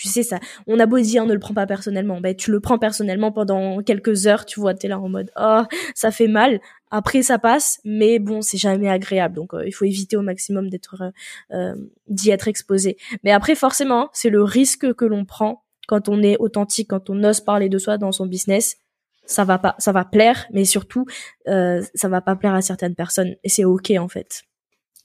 [0.00, 0.40] tu sais ça.
[0.66, 2.20] On a beau dire ne le prends pas personnellement.
[2.20, 5.62] Ben tu le prends personnellement pendant quelques heures tu vois t'es là en mode oh
[5.94, 6.60] ça fait mal.
[6.90, 9.34] Après ça passe mais bon c'est jamais agréable.
[9.34, 11.10] Donc euh, il faut éviter au maximum d'être euh,
[11.54, 11.74] euh,
[12.08, 12.96] d'y être exposé.
[13.24, 17.22] Mais après forcément c'est le risque que l'on prend quand on est authentique quand on
[17.22, 18.78] ose parler de soi dans son business.
[19.26, 21.04] Ça va pas ça va plaire mais surtout
[21.44, 23.36] ça va pas plaire à certaines personnes.
[23.44, 24.44] Et c'est ok en fait.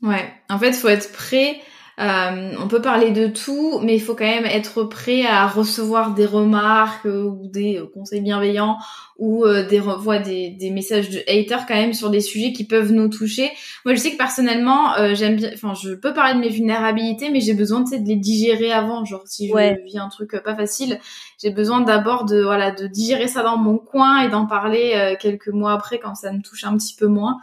[0.02, 0.32] Ouais.
[0.50, 1.58] En fait faut être prêt
[2.00, 6.14] euh, on peut parler de tout, mais il faut quand même être prêt à recevoir
[6.14, 8.78] des remarques ou des conseils bienveillants
[9.18, 12.92] ou des revois des, des messages de haters quand même sur des sujets qui peuvent
[12.92, 13.50] nous toucher.
[13.86, 17.40] Moi, je sais que personnellement, j'aime bien, enfin, je peux parler de mes vulnérabilités, mais
[17.40, 19.06] j'ai besoin de, de les digérer avant.
[19.06, 21.00] Genre, si je vis un truc pas facile,
[21.42, 25.48] j'ai besoin d'abord de voilà de digérer ça dans mon coin et d'en parler quelques
[25.48, 27.38] mois après quand ça me touche un petit peu moins.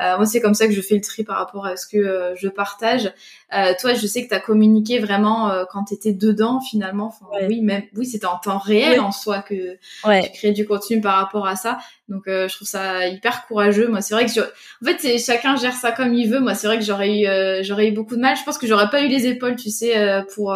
[0.00, 1.96] Euh, moi, c'est comme ça que je fais le tri par rapport à ce que
[1.96, 3.12] euh, je partage.
[3.52, 7.14] Euh, toi, je sais que tu as communiqué vraiment quand tu étais dedans finalement.
[7.48, 11.16] Oui, même oui, c'était en temps réel en soi que tu crées du contenu par
[11.18, 11.78] rapport à ça.
[12.08, 13.88] Donc je trouve ça hyper courageux.
[13.88, 14.40] Moi, c'est vrai que je...
[14.40, 16.40] en fait, chacun gère ça comme il veut.
[16.40, 18.36] Moi, c'est vrai que j'aurais eu j'aurais eu beaucoup de mal.
[18.36, 20.54] Je pense que j'aurais pas eu les épaules, tu sais, pour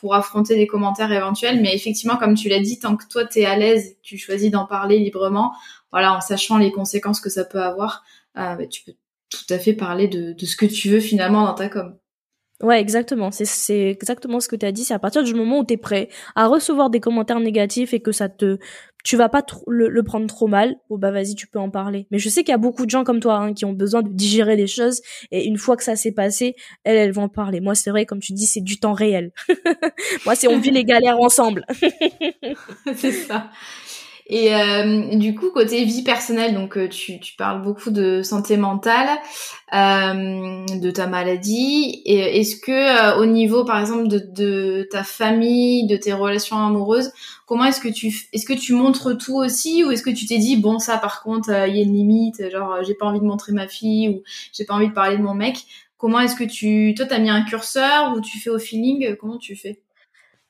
[0.00, 1.60] pour affronter des commentaires éventuels.
[1.60, 4.50] Mais effectivement, comme tu l'as dit, tant que toi tu es à l'aise, tu choisis
[4.50, 5.52] d'en parler librement,
[5.90, 8.92] voilà, en sachant les conséquences que ça peut avoir, ah, bah, tu peux
[9.30, 11.96] tout à fait parler de, de, ce que tu veux finalement dans ta com.
[12.62, 13.30] Ouais, exactement.
[13.30, 14.84] C'est exactement ce que tu as dit.
[14.84, 18.00] C'est à partir du moment où tu es prêt à recevoir des commentaires négatifs et
[18.00, 18.58] que ça te,
[19.06, 20.74] tu vas pas le, prendre trop mal.
[20.90, 22.08] Bon bah vas-y, tu peux en parler.
[22.10, 24.02] Mais je sais qu'il y a beaucoup de gens comme toi hein, qui ont besoin
[24.02, 27.28] de digérer les choses et une fois que ça s'est passé, elles, elles vont en
[27.28, 27.60] parler.
[27.60, 29.30] Moi, c'est vrai, comme tu dis, c'est du temps réel.
[30.24, 31.64] Moi, c'est on vit les galères ensemble.
[32.96, 33.48] c'est ça.
[34.28, 39.08] Et euh, du coup, côté vie personnelle, donc euh, tu, parles beaucoup de santé mentale,
[39.72, 42.02] euh, de ta maladie.
[42.04, 47.12] Et est-ce que au niveau, par exemple, de, de, ta famille, de tes relations amoureuses,
[47.46, 50.38] comment est-ce que tu est-ce que tu montres tout aussi, ou est-ce que tu t'es
[50.38, 53.24] dit bon ça, par contre, il y a une limite, genre j'ai pas envie de
[53.24, 55.58] montrer ma fille ou j'ai pas envie de parler de mon mec.
[55.98, 59.38] Comment est-ce que tu, toi, t'as mis un curseur ou tu fais au feeling Comment
[59.38, 59.80] tu fais?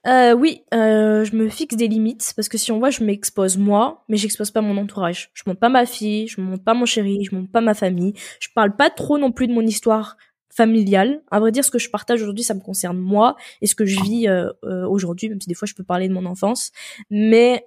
[0.06, 3.56] Euh, oui, euh, je me fixe des limites parce que si on voit, je m'expose
[3.58, 5.30] moi, mais j'expose pas mon entourage.
[5.34, 8.14] Je monte pas ma fille, je monte pas mon chéri, je monte pas ma famille.
[8.40, 10.16] Je parle pas trop non plus de mon histoire
[10.48, 11.22] familiale.
[11.30, 13.84] À vrai dire, ce que je partage aujourd'hui, ça me concerne moi et ce que
[13.84, 16.70] je vis euh, euh aujourd'hui, même si des fois je peux parler de mon enfance.
[17.10, 17.62] Mais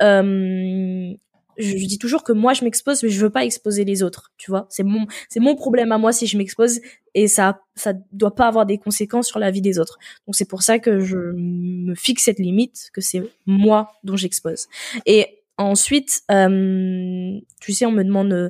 [1.59, 4.31] euh, je, dis toujours que moi je m'expose mais je veux pas exposer les autres
[4.37, 4.67] tu vois.
[4.69, 6.79] C'est mon c'est mon problème à moi si je m'expose
[7.13, 9.97] et ça ça doit pas avoir des conséquences sur la vie des autres.
[10.27, 14.67] Donc c'est pour ça que je me fixe cette limite que c'est moi dont j'expose.
[15.05, 18.49] Et ensuite euh, tu sais on me demande euh,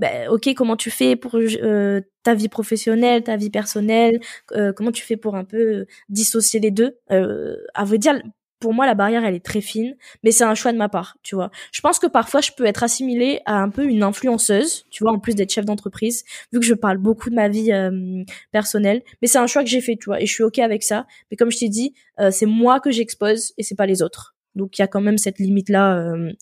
[0.00, 4.20] ben, ok comment tu fais pour euh, ta vie professionnelle ta vie personnelle
[4.52, 6.96] euh, comment tu fais pour un peu dissocier les deux?
[7.10, 8.14] Euh, à vrai dire
[8.60, 11.16] pour moi, la barrière, elle est très fine, mais c'est un choix de ma part,
[11.22, 11.50] tu vois.
[11.72, 15.12] Je pense que parfois, je peux être assimilée à un peu une influenceuse, tu vois,
[15.12, 19.02] en plus d'être chef d'entreprise, vu que je parle beaucoup de ma vie euh, personnelle.
[19.22, 21.06] Mais c'est un choix que j'ai fait, tu vois, et je suis ok avec ça.
[21.30, 24.36] Mais comme je t'ai dit, euh, c'est moi que j'expose et c'est pas les autres.
[24.54, 26.32] Donc il y a quand même cette limite là euh,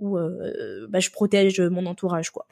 [0.00, 0.18] où
[0.88, 2.46] bah, je protège mon entourage, quoi.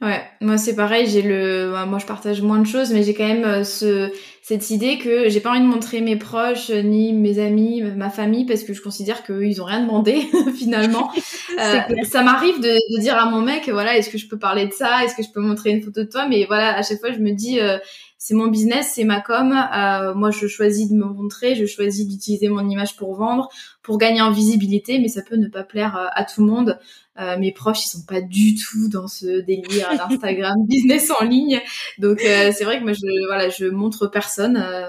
[0.00, 3.14] Ouais, moi c'est pareil, j'ai le bah, moi je partage moins de choses mais j'ai
[3.14, 6.82] quand même euh, ce cette idée que j'ai pas envie de montrer mes proches euh,
[6.82, 10.22] ni mes amis, ma famille parce que je considère qu'eux ils ont rien demandé
[10.56, 11.10] finalement.
[11.58, 14.66] euh, ça m'arrive de, de, dire à mon mec voilà, est-ce que je peux parler
[14.66, 15.04] de ça?
[15.04, 16.28] Est-ce que je peux montrer une photo de toi?
[16.28, 17.78] Mais voilà, à chaque fois je me dis euh,
[18.18, 19.52] c'est mon business, c'est ma com.
[19.52, 23.48] Euh, moi, je choisis de me montrer, je choisis d'utiliser mon image pour vendre,
[23.82, 26.78] pour gagner en visibilité, mais ça peut ne pas plaire euh, à tout le monde.
[27.18, 31.60] Euh, mes proches, ils sont pas du tout dans ce délire d'Instagram business en ligne.
[31.98, 34.56] Donc, euh, c'est vrai que moi, je, voilà, je montre personne.
[34.56, 34.88] Euh,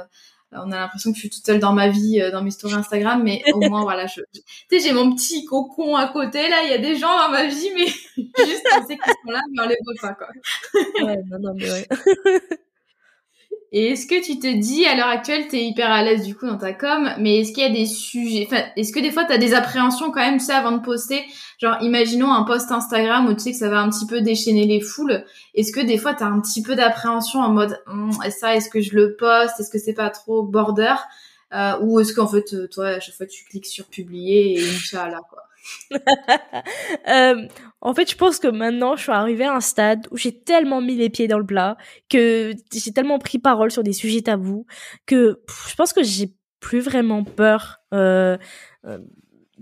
[0.51, 3.21] on a l'impression que je suis toute seule dans ma vie, dans mes stories Instagram,
[3.23, 6.71] mais au moins, voilà, je, tu sais, j'ai mon petit cocon à côté, là, il
[6.71, 7.85] y a des gens dans ma vie, mais
[8.45, 10.27] juste, on sait qu'ils sont là, mais on les voit pas, quoi.
[11.05, 11.87] ouais, non, non, mais ouais.
[13.71, 16.35] Et est-ce que tu te dis, à l'heure actuelle, tu es hyper à l'aise du
[16.35, 19.11] coup dans ta com, mais est-ce qu'il y a des sujets, enfin, est-ce que des
[19.11, 21.23] fois tu as des appréhensions quand même, tu sais, avant de poster?
[21.59, 24.65] Genre, imaginons un post Instagram où tu sais que ça va un petit peu déchaîner
[24.65, 25.23] les foules.
[25.53, 28.81] Est-ce que des fois tu as un petit peu d'appréhension en mode, hum, est-ce que
[28.81, 29.59] je le poste?
[29.59, 30.95] Est-ce que c'est pas trop border?
[31.53, 34.61] Euh, Ou est-ce qu'en fait, euh, toi, à chaque fois tu cliques sur publier et
[34.61, 35.43] Inch'Allah, quoi?
[37.07, 37.47] Euh,
[37.81, 40.81] en fait, je pense que maintenant, je suis arrivée à un stade où j'ai tellement
[40.81, 41.77] mis les pieds dans le plat,
[42.09, 44.65] que j'ai tellement pris parole sur des sujets tabous,
[45.05, 47.77] que je pense que j'ai plus vraiment peur.
[47.93, 48.37] Euh,
[48.85, 48.99] euh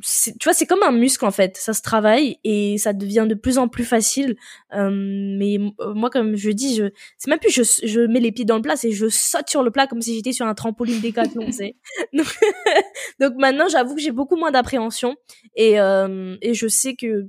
[0.01, 1.58] tu vois, c'est comme un muscle en fait.
[1.58, 4.36] Ça se travaille et ça devient de plus en plus facile.
[4.73, 8.32] Euh, mais euh, moi, comme je dis, je c'est même plus je, je mets les
[8.32, 10.53] pieds dans le plat, c'est je saute sur le plat comme si j'étais sur un
[10.53, 11.47] trampoline décathlon.
[12.13, 12.27] donc,
[13.19, 15.15] donc maintenant, j'avoue que j'ai beaucoup moins d'appréhension
[15.56, 17.27] et euh, et je sais que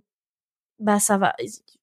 [0.79, 1.35] bah ça va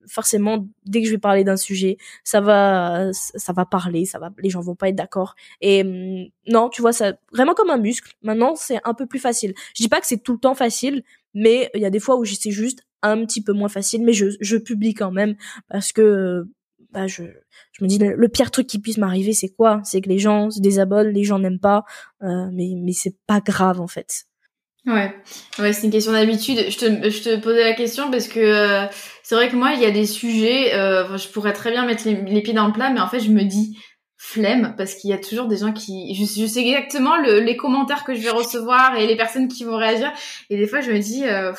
[0.08, 4.32] forcément dès que je vais parler d'un sujet ça va ça va parler ça va
[4.40, 5.36] les gens vont pas être d'accord.
[5.62, 8.14] Et hum, non tu vois ça vraiment comme un muscle.
[8.22, 9.54] Maintenant c'est un peu plus facile.
[9.76, 11.04] Je dis pas que c'est tout le temps facile
[11.34, 14.14] mais il y a des fois où c'est juste un petit peu moins facile mais
[14.14, 15.36] je je publie quand même
[15.70, 16.48] parce que
[16.92, 17.24] bah je
[17.74, 19.82] je me dis le, pire truc qui puisse m'arriver c'est quoi?
[19.84, 21.84] C'est que les gens se désabonnent les gens n'aiment pas
[22.24, 24.26] euh, mais mais c'est pas grave en fait
[24.86, 25.16] Ouais,
[25.58, 26.70] ouais, c'est une question d'habitude.
[26.70, 28.86] Je te, je te posais la question parce que euh,
[29.24, 32.08] c'est vrai que moi, il y a des sujets, euh, je pourrais très bien mettre
[32.08, 33.80] les, pieds dans le plat, mais en fait, je me dis
[34.16, 37.58] flemme parce qu'il y a toujours des gens qui, je, je sais exactement le, les
[37.58, 40.12] commentaires que je vais recevoir et les personnes qui vont réagir,
[40.52, 41.56] et des fois, je me dis, euh, en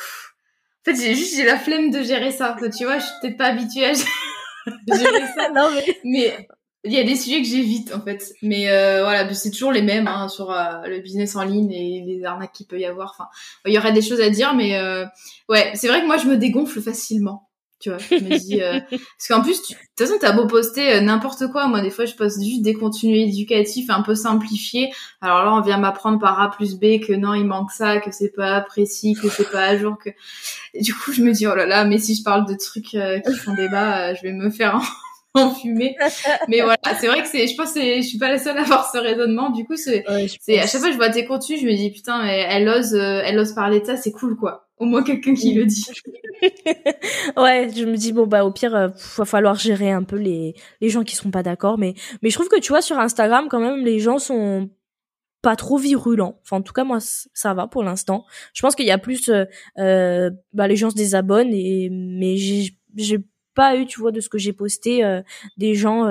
[0.85, 2.55] fait, j'ai juste j'ai la flemme de gérer ça.
[2.77, 3.93] Tu vois, je suis peut-être pas habituée à
[4.93, 5.49] gérer ça.
[5.53, 6.47] non mais, mais
[6.87, 9.81] il y a des sujets que j'évite en fait, mais euh, voilà, c'est toujours les
[9.81, 13.11] mêmes hein, sur euh, le business en ligne et les arnaques qu'il peut y avoir.
[13.11, 13.29] Enfin,
[13.65, 15.05] il y aurait des choses à dire, mais euh,
[15.49, 17.43] ouais, c'est vrai que moi je me dégonfle facilement.
[17.79, 21.45] Tu vois, je me dis parce qu'en plus, de toute façon, t'as beau poster n'importe
[21.51, 21.67] quoi.
[21.67, 24.91] Moi, des fois, je poste juste des contenus éducatifs un peu simplifiés.
[25.21, 28.09] Alors là, on vient m'apprendre par A plus B que non, il manque ça, que
[28.11, 30.09] c'est pas précis, que c'est pas à jour, que
[30.79, 33.33] du coup, je me dis oh là là, mais si je parle de trucs qui
[33.35, 34.81] font débat, je vais me faire en
[35.61, 35.95] fumée.
[36.47, 38.61] Mais voilà, c'est vrai que c'est, je pense que je suis pas la seule à
[38.61, 39.49] avoir ce raisonnement.
[39.49, 40.03] Du coup, c'est,
[40.39, 42.93] c'est, à chaque fois que je vois tes contenus, je me dis, putain, elle ose,
[42.95, 44.67] euh, elle ose parler de ça, c'est cool, quoi.
[44.77, 45.85] Au moins quelqu'un qui le dit.
[47.37, 50.17] ouais, je me dis, bon, bah, au pire, il euh, va falloir gérer un peu
[50.17, 51.77] les, les gens qui sont pas d'accord.
[51.77, 54.69] Mais, mais je trouve que tu vois, sur Instagram, quand même, les gens sont
[55.41, 56.39] pas trop virulents.
[56.43, 58.25] Enfin, en tout cas, moi, ça va pour l'instant.
[58.53, 59.45] Je pense qu'il y a plus, euh,
[59.79, 63.19] euh, bah, les gens se désabonnent et, mais j'ai, j'ai
[63.57, 65.21] pas eu, tu vois, de ce que j'ai posté, euh,
[65.57, 66.05] des gens.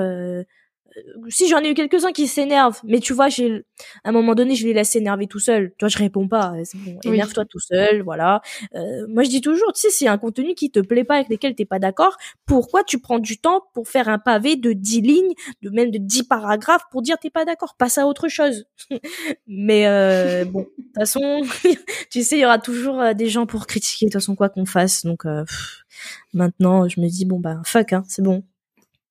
[0.97, 3.65] Euh, si j'en ai eu quelques-uns qui s'énervent, mais tu vois, j'ai
[4.05, 5.73] à un moment donné, je les laisse s'énerver tout seul.
[5.79, 6.55] Toi, je réponds pas.
[6.65, 8.41] C'est bon, énerve-toi tout seul, voilà.
[8.75, 11.29] Euh, moi, je dis toujours, tu sais, c'est un contenu qui te plaît pas, avec
[11.29, 15.01] lequel t'es pas d'accord, pourquoi tu prends du temps pour faire un pavé de 10
[15.01, 18.67] lignes, de même de 10 paragraphes pour dire t'es pas d'accord, passe à autre chose.
[19.47, 21.43] mais euh, bon, de toute façon,
[22.11, 24.67] tu sais, il y aura toujours des gens pour critiquer, de toute façon, quoi qu'on
[24.67, 25.05] fasse.
[25.05, 25.25] Donc,
[26.33, 28.45] Maintenant, je me dis bon bah fuck, hein, c'est bon.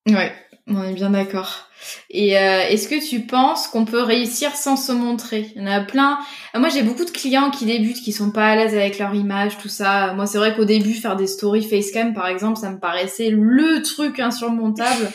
[0.07, 0.31] Ouais,
[0.67, 1.69] on est bien d'accord.
[2.09, 5.51] Et euh, est-ce que tu penses qu'on peut réussir sans se montrer?
[5.55, 6.17] Il y en a plein.
[6.55, 9.57] Moi, j'ai beaucoup de clients qui débutent, qui sont pas à l'aise avec leur image,
[9.59, 10.13] tout ça.
[10.13, 13.83] Moi, c'est vrai qu'au début, faire des stories facecam, par exemple, ça me paraissait le
[13.83, 15.11] truc insurmontable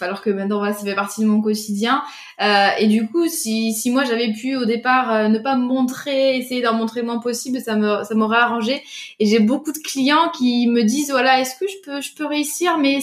[0.00, 2.02] alors que maintenant voilà, ça fait partie de mon quotidien.
[2.40, 5.64] Euh, et du coup, si, si moi j'avais pu au départ euh, ne pas me
[5.64, 8.82] montrer, essayer d'en montrer le moins possible, ça me ça m'aurait arrangé.
[9.18, 12.26] Et j'ai beaucoup de clients qui me disent voilà, est-ce que je peux je peux
[12.26, 12.78] réussir?
[12.78, 13.00] Mais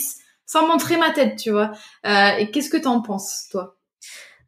[0.52, 1.72] sans montrer ma tête, tu vois.
[2.06, 3.78] Euh, et qu'est-ce que t'en penses toi?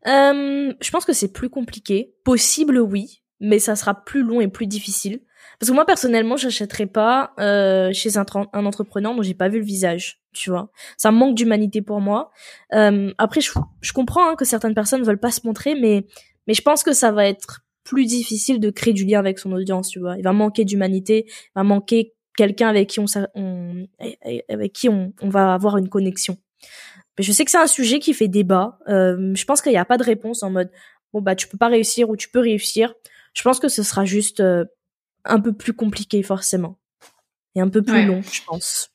[0.05, 2.13] Je pense que c'est plus compliqué.
[2.25, 5.21] Possible oui, mais ça sera plus long et plus difficile.
[5.59, 9.59] Parce que moi personnellement, j'achèterais pas euh, chez un, un entrepreneur dont j'ai pas vu
[9.59, 10.71] le visage, tu vois.
[10.97, 12.31] Ça manque d'humanité pour moi.
[12.73, 16.05] Euh, après, je, je comprends hein, que certaines personnes veulent pas se montrer, mais
[16.47, 19.53] mais je pense que ça va être plus difficile de créer du lien avec son
[19.53, 20.17] audience, tu vois.
[20.17, 23.87] Il va manquer d'humanité, il va manquer quelqu'un avec qui on, on
[24.49, 26.37] avec qui on, on va avoir une connexion.
[27.17, 28.79] Mais je sais que c'est un sujet qui fait débat.
[28.87, 30.71] Euh, je pense qu'il n'y a pas de réponse en mode
[31.13, 32.93] bon bah tu peux pas réussir ou tu peux réussir.
[33.33, 34.65] Je pense que ce sera juste euh,
[35.25, 36.79] un peu plus compliqué forcément
[37.55, 38.89] et un peu plus long, je pense.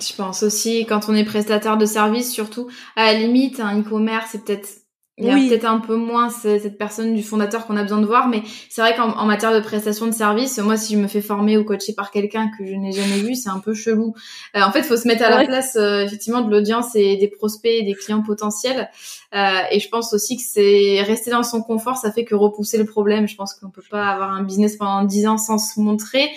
[0.00, 4.30] Je pense aussi quand on est prestataire de service, surtout à la limite, un e-commerce,
[4.32, 4.68] c'est peut-être
[5.16, 8.06] il y a peut-être un peu moins cette personne du fondateur qu'on a besoin de
[8.06, 11.20] voir, mais c'est vrai qu'en matière de prestation de service, moi, si je me fais
[11.20, 14.14] former ou coacher par quelqu'un que je n'ai jamais vu, c'est un peu chelou.
[14.56, 17.16] Euh, en fait, il faut se mettre à la place, euh, effectivement, de l'audience et
[17.16, 18.90] des prospects et des clients potentiels.
[19.36, 22.78] Euh, et je pense aussi que c'est rester dans son confort, ça fait que repousser
[22.78, 23.28] le problème.
[23.28, 26.30] Je pense qu'on peut pas avoir un business pendant dix ans sans se montrer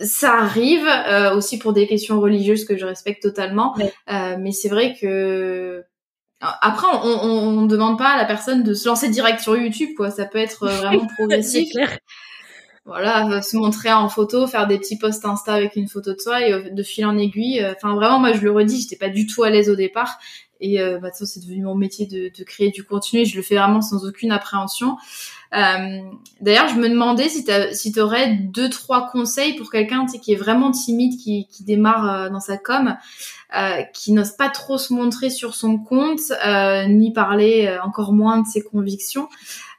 [0.00, 0.84] ça arrive
[1.36, 3.76] aussi pour des questions religieuses que je respecte totalement,
[4.08, 5.84] mais c'est vrai que
[6.60, 10.10] Après, on ne demande pas à la personne de se lancer direct sur YouTube, quoi.
[10.10, 11.68] Ça peut être vraiment progressif.
[12.84, 16.46] voilà, se montrer en photo, faire des petits posts Insta avec une photo de soi
[16.46, 17.64] et de fil en aiguille.
[17.74, 20.18] Enfin, vraiment, moi, je le redis, j'étais pas du tout à l'aise au départ.
[20.60, 23.42] Et euh, bah, c'est devenu mon métier de, de, créer du contenu et je le
[23.42, 24.96] fais vraiment sans aucune appréhension.
[25.54, 26.00] Euh,
[26.40, 30.36] D'ailleurs, je me demandais si tu si aurais deux, trois conseils pour quelqu'un qui est
[30.36, 32.96] vraiment timide, qui, qui démarre euh, dans sa com,
[33.56, 36.20] euh, qui n'ose pas trop se montrer sur son compte,
[36.88, 39.28] ni parler encore moins de ses convictions.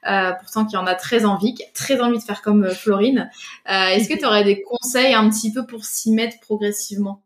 [0.07, 3.31] Euh, pourtant qui en a très envie, qui a très envie de faire comme Florine.
[3.67, 7.23] Euh, Est-ce que tu aurais des conseils un petit peu pour s'y mettre progressivement?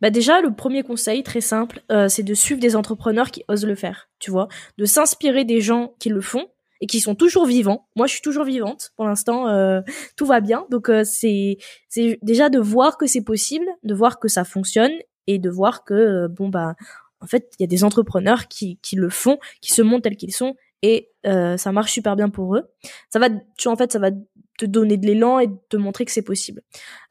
[0.00, 3.66] Bah déjà, le premier conseil, très simple, euh, c'est de suivre des entrepreneurs qui osent
[3.66, 6.46] le faire, tu vois, de s'inspirer des gens qui le font
[6.80, 7.88] et qui sont toujours vivants.
[7.96, 9.80] Moi, je suis toujours vivante pour l'instant, euh,
[10.16, 10.66] tout va bien.
[10.70, 11.58] Donc euh, c'est
[11.88, 14.92] c'est déjà de voir que c'est possible, de voir que ça fonctionne
[15.26, 16.74] et de voir que bon bah
[17.20, 20.16] en fait il y a des entrepreneurs qui qui le font, qui se montrent tels
[20.16, 22.64] qu'ils sont et ça marche super bien pour eux.
[23.08, 24.10] Ça va, tu en fait, ça va
[24.58, 26.62] te donner de l'élan et te montrer que c'est possible.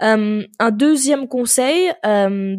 [0.01, 2.55] Euh, un deuxième conseil, euh,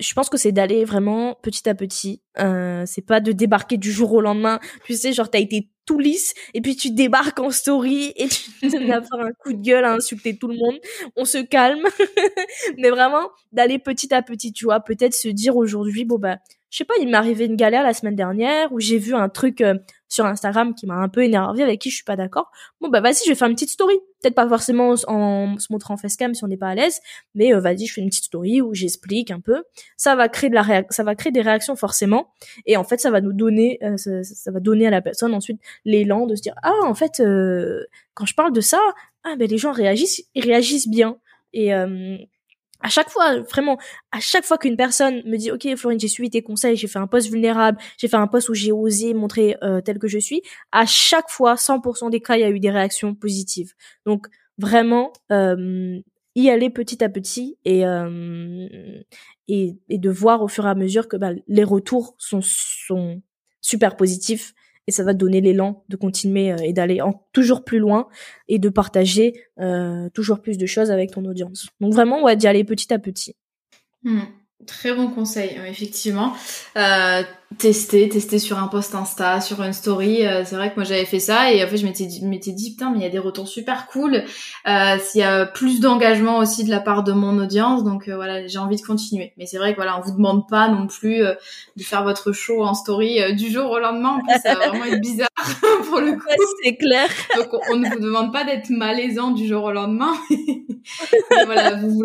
[0.00, 2.22] je pense que c'est d'aller vraiment petit à petit.
[2.38, 4.60] Euh, c'est pas de débarquer du jour au lendemain.
[4.84, 8.50] Tu sais, genre t'as été tout lisse et puis tu débarques en story et tu
[8.92, 10.78] à faire un coup de gueule à insulter tout le monde.
[11.16, 11.86] On se calme,
[12.78, 14.52] mais vraiment d'aller petit à petit.
[14.52, 16.38] Tu vois, peut-être se dire aujourd'hui, bon bah,
[16.74, 19.28] je sais pas, il m'est arrivé une galère la semaine dernière où j'ai vu un
[19.28, 22.50] truc euh, sur Instagram qui m'a un peu énervé, avec qui je suis pas d'accord.
[22.80, 23.94] Bon bah vas-y, je vais faire une petite story.
[24.20, 27.00] Peut-être pas forcément en se montrant en facecam si on n'est pas à l'aise,
[27.36, 29.62] mais euh, vas-y, je fais une petite story où j'explique un peu.
[29.96, 32.32] Ça va créer de la ça va créer des réactions forcément,
[32.66, 35.60] et en fait ça va nous donner, euh, ça, va donner à la personne ensuite
[35.84, 37.84] l'élan de se dire ah en fait euh,
[38.14, 38.80] quand je parle de ça,
[39.22, 41.18] ah ben les gens réagissent, ils réagissent bien.
[41.52, 41.72] Et
[42.84, 43.78] à chaque fois, vraiment,
[44.12, 46.98] à chaque fois qu'une personne me dit, OK, Florine, j'ai suivi tes conseils, j'ai fait
[46.98, 50.18] un post vulnérable, j'ai fait un post où j'ai osé montrer euh, tel que je
[50.18, 53.72] suis, à chaque fois, 100% des cas, il y a eu des réactions positives.
[54.04, 54.26] Donc,
[54.58, 55.98] vraiment, euh,
[56.34, 58.68] y aller petit à petit et, euh,
[59.48, 63.22] et, et, de voir au fur et à mesure que bah, les retours sont, sont
[63.62, 64.52] super positifs
[64.86, 67.00] et ça va donner l'élan de continuer euh, et d'aller
[67.32, 68.08] toujours plus loin
[68.48, 71.68] et de partager euh, toujours plus de choses avec ton audience.
[71.80, 73.36] Donc vraiment, ouais, d'y aller petit à petit.
[74.02, 74.20] Hmm.
[74.66, 76.32] Très bon conseil, effectivement.
[76.76, 77.22] Euh,
[77.58, 80.26] tester, tester sur un post Insta, sur une story.
[80.26, 82.90] Euh, c'est vrai que moi j'avais fait ça et en fait je m'étais dit, putain
[82.90, 84.22] mais il y a des retours super cool.
[84.66, 88.16] Euh, S'il y a plus d'engagement aussi de la part de mon audience, donc euh,
[88.16, 89.32] voilà j'ai envie de continuer.
[89.36, 91.34] Mais c'est vrai que voilà on vous demande pas non plus euh,
[91.76, 94.18] de faire votre show en story du jour au lendemain.
[94.18, 95.28] En plus ça va vraiment être bizarre
[95.88, 96.26] pour le coup.
[96.62, 97.08] c'est clair.
[97.36, 100.14] Donc on, ne vous demande pas d'être malaisant du jour au lendemain.
[101.46, 102.02] voilà vous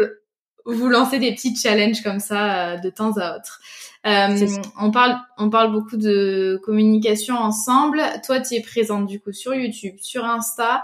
[0.66, 3.60] vous lancez des petits challenges comme ça euh, de temps à autre.
[4.06, 4.48] Euh,
[4.80, 8.02] on parle, on parle beaucoup de communication ensemble.
[8.26, 10.84] Toi, tu es présente du coup sur YouTube, sur Insta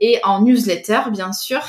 [0.00, 1.60] et en newsletter, bien sûr.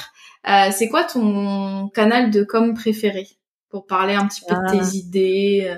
[0.47, 3.27] Euh, c'est quoi ton canal de com préféré?
[3.69, 4.95] Pour parler un petit peu de tes ah.
[4.95, 5.75] idées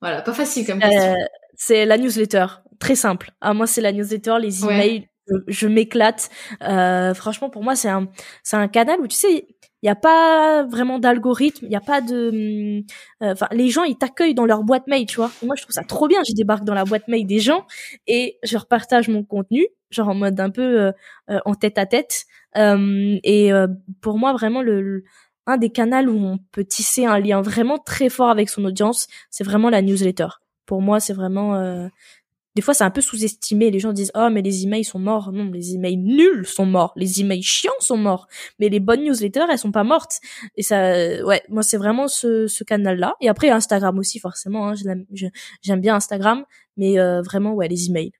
[0.00, 1.14] Voilà, pas facile comme question.
[1.56, 2.46] c'est la newsletter,
[2.78, 3.32] très simple.
[3.40, 5.08] Ah, moi, c'est la newsletter, les emails.
[5.48, 6.30] Je, m'éclate.
[6.60, 8.08] franchement, pour moi, c'est un,
[8.42, 9.53] c'est un canal où tu sais,
[9.84, 12.82] il y a pas vraiment d'algorithme, il y a pas de
[13.22, 15.30] euh, enfin les gens ils t'accueillent dans leur boîte mail, tu vois.
[15.42, 17.66] moi je trouve ça trop bien, je débarque dans la boîte mail des gens
[18.06, 20.92] et je repartage mon contenu, genre en mode un peu euh,
[21.28, 22.24] euh, en tête à tête
[22.56, 23.50] et
[24.00, 25.04] pour moi vraiment le,
[25.46, 29.06] un des canaux où on peut tisser un lien vraiment très fort avec son audience,
[29.28, 30.28] c'est vraiment la newsletter.
[30.64, 31.90] Pour moi, c'est vraiment
[32.54, 33.70] des fois c'est un peu sous-estimé.
[33.70, 35.32] Les gens disent oh mais les emails sont morts.
[35.32, 36.92] Non, les emails nuls sont morts.
[36.96, 38.26] Les emails chiants sont morts.
[38.58, 40.20] Mais les bonnes newsletters elles sont pas mortes.
[40.56, 40.92] Et ça,
[41.24, 43.14] ouais, moi c'est vraiment ce, ce canal-là.
[43.20, 44.68] Et après Instagram aussi forcément.
[44.68, 44.74] Hein,
[45.62, 46.44] J'aime bien Instagram,
[46.76, 48.12] mais euh, vraiment ouais les emails.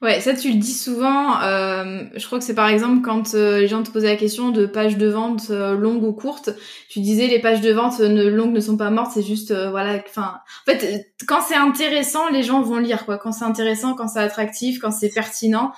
[0.00, 1.42] Ouais, ça tu le dis souvent.
[1.42, 4.50] Euh, je crois que c'est par exemple quand euh, les gens te posaient la question
[4.50, 6.50] de pages de vente euh, longues ou courtes,
[6.88, 10.00] tu disais les pages de vente ne, longues ne sont pas mortes, c'est juste voilà.
[10.06, 13.18] Enfin, en fait, quand c'est intéressant, les gens vont lire quoi.
[13.18, 15.72] Quand c'est intéressant, quand c'est attractif, quand c'est pertinent,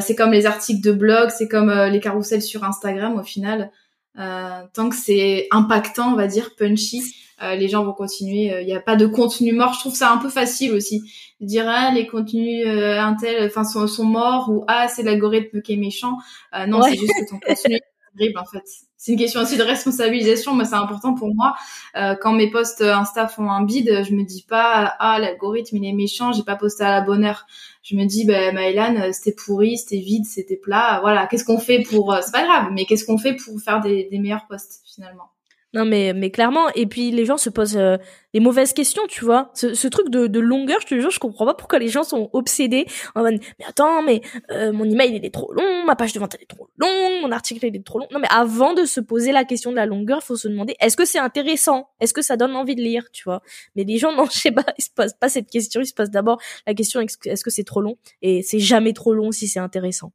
[0.00, 3.70] c'est comme les articles de blog, c'est comme les carousels sur Instagram au final.
[4.16, 7.02] tant que c'est impactant, on va dire punchy,
[7.40, 8.52] les gens vont continuer.
[8.60, 9.74] Il n'y a pas de contenu mort.
[9.74, 11.02] Je trouve ça un peu facile aussi
[11.40, 15.74] dire ah les contenus euh, intel enfin sont, sont morts ou ah c'est l'algorithme qui
[15.74, 16.16] est méchant.
[16.54, 17.82] Euh, non c'est juste que ton contenu est
[18.18, 18.64] terrible en fait.
[18.96, 20.56] C'est une question aussi de responsabilisation.
[20.56, 21.54] Mais c'est important pour moi.
[21.96, 25.88] Euh, quand mes posts insta font un bid je me dis pas ah l'algorithme il
[25.88, 27.46] est méchant j'ai pas posté à la bonne heure.
[27.82, 30.98] Je me dis ben Maëlan c'était pourri c'était vide c'était plat.
[31.00, 34.08] Voilà qu'est-ce qu'on fait pour c'est pas grave mais qu'est-ce qu'on fait pour faire des,
[34.10, 35.30] des meilleurs posts finalement?
[35.78, 36.68] Non mais mais clairement.
[36.74, 37.98] Et puis les gens se posent euh,
[38.34, 39.52] les mauvaises questions tu vois.
[39.54, 42.02] Ce, ce truc de, de, longueur je te jure je comprends pas pourquoi les gens
[42.02, 44.20] sont obsédés en mode mais attends mais
[44.50, 47.22] euh, mon email il est trop long ma page de vente elle est trop longue
[47.22, 49.76] mon article il est trop long non mais avant de se poser la question de
[49.76, 51.90] la longueur faut se demander est-ce que c'est intéressant?
[52.00, 53.40] Est-ce que ça donne envie de lire tu vois?
[53.76, 55.80] Mais les gens non je sais pas ils se posent pas cette question.
[55.80, 57.98] Ils se posent d'abord la question est-ce que c'est trop long?
[58.20, 60.12] Et c'est jamais trop long si c'est intéressant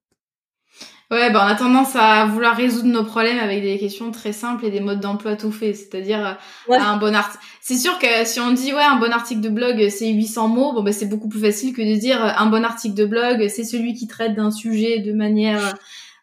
[1.13, 4.65] Ouais, bah on a tendance à vouloir résoudre nos problèmes avec des questions très simples
[4.65, 5.75] et des modes d'emploi tout faits.
[5.75, 7.43] C'est-à-dire euh, un bon article.
[7.61, 10.73] C'est sûr que si on dit ouais un bon article de blog c'est 800 mots,
[10.73, 13.47] bon bah c'est beaucoup plus facile que de dire euh, un bon article de blog
[13.47, 15.71] c'est celui qui traite d'un sujet de manière euh,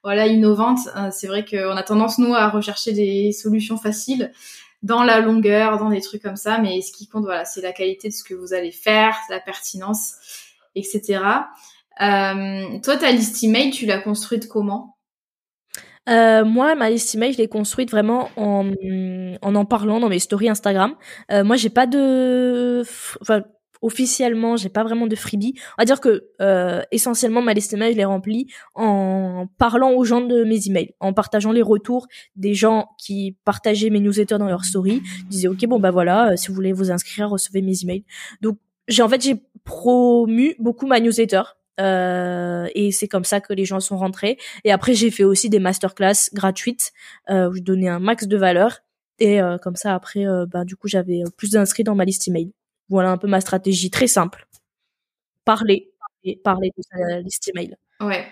[0.03, 0.81] voilà innovante.
[1.13, 4.33] c'est vrai qu'on a tendance nous à rechercher des solutions faciles
[4.83, 6.59] dans la longueur, dans des trucs comme ça.
[6.59, 9.39] Mais ce qui compte voilà c'est la qualité de ce que vous allez faire, la
[9.39, 10.15] pertinence,
[10.75, 11.21] etc.
[12.01, 14.97] Euh, toi, ta liste email, tu l'as construite comment?
[16.09, 18.71] Euh, moi, ma liste email, je l'ai construite vraiment en,
[19.43, 20.95] en en parlant dans mes stories Instagram.
[21.31, 22.83] Euh, moi, j'ai pas de,
[23.21, 23.43] enfin,
[23.83, 25.55] officiellement, j'ai pas vraiment de freebie.
[25.79, 30.05] On va dire que euh, essentiellement ma liste email, je l'ai remplie en parlant aux
[30.05, 34.49] gens de mes emails, en partageant les retours des gens qui partageaient mes newsletters dans
[34.49, 35.03] leurs stories.
[35.25, 38.05] Ils disaient ok bon bah voilà, euh, si vous voulez vous inscrire, recevez mes emails.
[38.41, 41.43] Donc j'ai en fait j'ai promu beaucoup ma newsletter.
[41.81, 44.39] Euh, et c'est comme ça que les gens sont rentrés.
[44.65, 46.93] Et après, j'ai fait aussi des masterclass gratuites
[47.31, 48.79] euh, où je donnais un max de valeur.
[49.19, 52.53] Et euh, comme ça, après, bah, du coup, j'avais plus d'inscrits dans ma liste email.
[52.89, 54.47] Voilà un peu ma stratégie très simple.
[55.45, 57.77] Parler, parler, parler de sa liste email.
[58.01, 58.27] Ouais,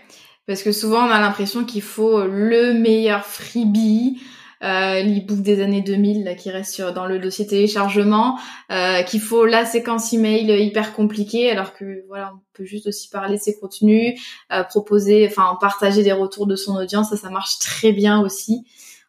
[0.47, 4.21] parce que souvent, on a l'impression qu'il faut le meilleur freebie
[4.63, 8.39] euh, l'ebook des années 2000 là, qui reste sur, dans le dossier téléchargement,
[8.71, 13.09] euh, qu'il faut la séquence email hyper compliquée, alors que voilà, on peut juste aussi
[13.09, 14.21] parler de ses contenus,
[14.53, 18.65] euh, proposer, enfin partager des retours de son audience, ça, ça marche très bien aussi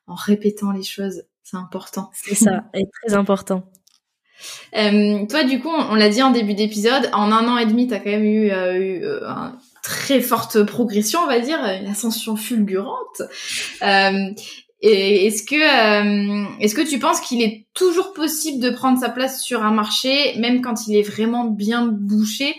[0.07, 2.09] en répétant les choses, c'est important.
[2.13, 3.63] C'est ça, est très important.
[4.75, 7.87] Euh, toi, du coup, on, l'a dit en début d'épisode, en un an et demi,
[7.87, 11.59] tu as quand même eu, euh, eu euh, une très forte progression, on va dire,
[11.59, 13.21] une ascension fulgurante.
[14.81, 19.09] Et est-ce que euh, est-ce que tu penses qu'il est toujours possible de prendre sa
[19.09, 22.55] place sur un marché, même quand il est vraiment bien bouché?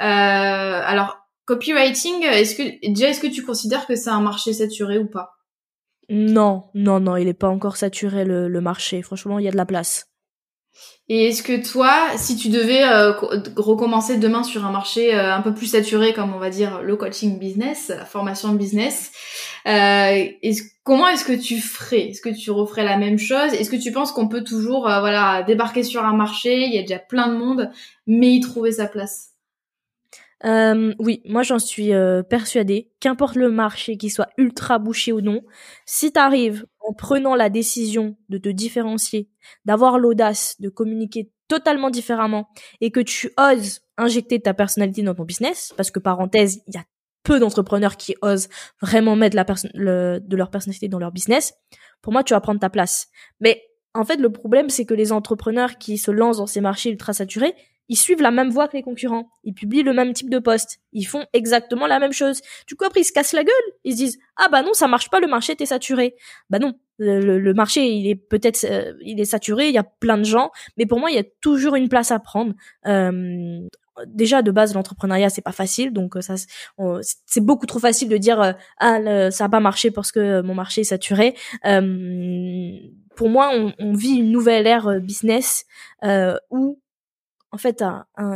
[0.00, 4.98] Euh, Alors copywriting, est-ce que déjà est-ce que tu considères que c'est un marché saturé
[4.98, 5.32] ou pas?
[6.08, 9.00] Non, non, non, il est pas encore saturé le marché.
[9.02, 10.09] Franchement, il y a de la place.
[11.12, 13.10] Et est-ce que toi, si tu devais euh,
[13.56, 16.94] recommencer demain sur un marché euh, un peu plus saturé, comme on va dire le
[16.94, 19.10] coaching business, la formation business,
[19.66, 20.24] euh,
[20.84, 22.10] comment est-ce que tu ferais?
[22.10, 23.52] Est-ce que tu referais la même chose?
[23.54, 26.64] Est-ce que tu penses qu'on peut toujours, voilà, débarquer sur un marché?
[26.66, 27.72] Il y a déjà plein de monde,
[28.06, 29.30] mais y trouver sa place.
[30.44, 31.90] Oui, moi j'en suis
[32.28, 32.88] persuadée.
[33.00, 35.42] Qu'importe le marché, qu'il soit ultra bouché ou non,
[35.86, 39.30] si tu arrives en prenant la décision de te différencier,
[39.64, 42.48] d'avoir l'audace de communiquer totalement différemment
[42.80, 46.78] et que tu oses injecter ta personnalité dans ton business, parce que parenthèse, il y
[46.78, 46.84] a
[47.22, 48.48] peu d'entrepreneurs qui osent
[48.82, 51.54] vraiment mettre de leur personnalité dans leur business.
[52.02, 53.06] Pour moi, tu vas prendre ta place.
[53.38, 53.62] Mais
[53.94, 57.12] en fait, le problème, c'est que les entrepreneurs qui se lancent dans ces marchés ultra
[57.12, 57.54] saturés,
[57.90, 59.28] ils suivent la même voie que les concurrents.
[59.42, 60.78] Ils publient le même type de poste.
[60.92, 62.40] Ils font exactement la même chose.
[62.68, 63.52] Du coup, après, ils se cassent la gueule.
[63.82, 66.14] Ils se disent, ah bah non, ça marche pas, le marché est saturé.
[66.50, 70.18] Bah non, le, marché, il est peut-être, euh, il est saturé, il y a plein
[70.18, 72.54] de gens, mais pour moi, il y a toujours une place à prendre.
[72.86, 73.58] Euh,
[74.06, 76.36] déjà de base l'entrepreneuriat c'est pas facile donc euh, ça
[77.26, 80.80] c'est beaucoup trop facile de dire ah ça a pas marché parce que mon marché
[80.80, 85.66] est saturé pour moi on, on, vit une nouvelle ère business
[86.50, 86.79] où
[87.52, 87.82] en fait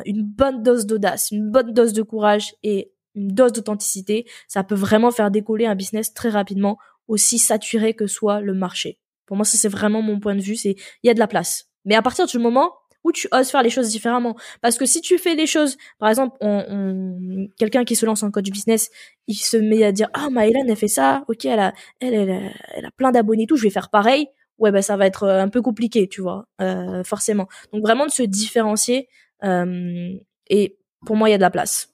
[0.04, 4.74] une bonne dose d'audace, une bonne dose de courage et une dose d'authenticité, ça peut
[4.74, 8.98] vraiment faire décoller un business très rapidement, aussi saturé que soit le marché.
[9.26, 11.28] Pour moi, ça c'est vraiment mon point de vue, c'est il y a de la
[11.28, 11.66] place.
[11.84, 12.72] Mais à partir du moment
[13.04, 16.08] où tu oses faire les choses différemment, parce que si tu fais les choses, par
[16.08, 18.90] exemple, on, quelqu'un qui se lance en code business,
[19.26, 22.52] il se met à dire ah Maëlan elle fait ça, ok elle a elle elle,
[22.74, 25.42] elle a plein d'abonnés tout, je vais faire pareil ouais bah ça va être euh,
[25.42, 29.08] un peu compliqué tu vois euh, forcément donc vraiment de se différencier
[29.42, 30.12] euh,
[30.48, 31.90] et pour moi il y a de la place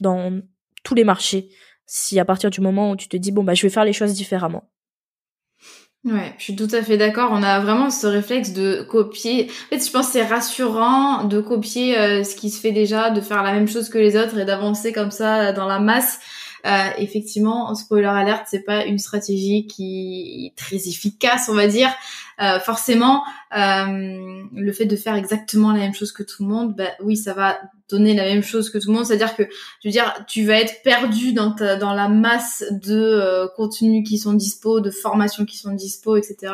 [0.00, 0.40] dans
[0.84, 1.50] tous les marchés
[1.86, 3.92] si à partir du moment où tu te dis bon bah je vais faire les
[3.92, 4.64] choses différemment
[6.04, 7.30] Ouais, je suis tout à fait d'accord.
[7.32, 9.50] On a vraiment ce réflexe de copier.
[9.50, 11.94] En fait, je pense que c'est rassurant de copier
[12.24, 14.92] ce qui se fait déjà, de faire la même chose que les autres et d'avancer
[14.92, 16.20] comme ça dans la masse.
[16.66, 21.90] Euh, effectivement, spoiler alerte, c'est pas une stratégie qui est très efficace, on va dire.
[22.40, 23.24] Euh, forcément,
[23.56, 27.16] euh, le fait de faire exactement la même chose que tout le monde, bah oui,
[27.16, 27.58] ça va
[27.88, 29.06] donner la même chose que tout le monde.
[29.06, 29.44] C'est-à-dire que,
[29.82, 34.06] je veux dire, tu vas être perdu dans ta, dans la masse de euh, contenus
[34.06, 36.52] qui sont dispo, de formations qui sont dispo, etc.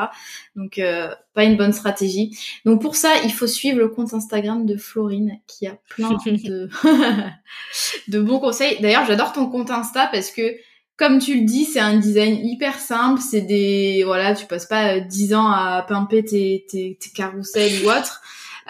[0.57, 2.37] Donc, euh, pas une bonne stratégie.
[2.65, 6.69] Donc pour ça, il faut suivre le compte Instagram de Florine qui a plein de
[8.09, 8.81] de bons conseils.
[8.81, 10.57] D'ailleurs, j'adore ton compte Insta parce que
[10.97, 13.21] comme tu le dis, c'est un design hyper simple.
[13.21, 17.91] C'est des voilà, tu passes pas 10 ans à pimper tes tes, tes carousels ou
[17.91, 18.23] autre.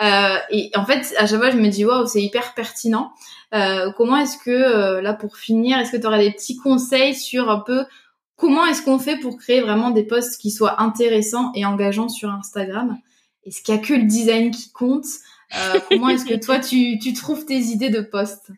[0.03, 3.13] Euh, et en fait, à chaque fois, je me dis waouh, c'est hyper pertinent.
[3.55, 7.15] Euh, comment est-ce que euh, là, pour finir, est-ce que tu aurais des petits conseils
[7.15, 7.85] sur un peu
[8.37, 12.31] comment est-ce qu'on fait pour créer vraiment des posts qui soient intéressants et engageants sur
[12.31, 12.99] Instagram?
[13.45, 15.05] Est-ce qu'il y a que le design qui compte?
[15.57, 18.51] Euh, Comment est-ce que toi, tu, tu trouves tes idées de posts?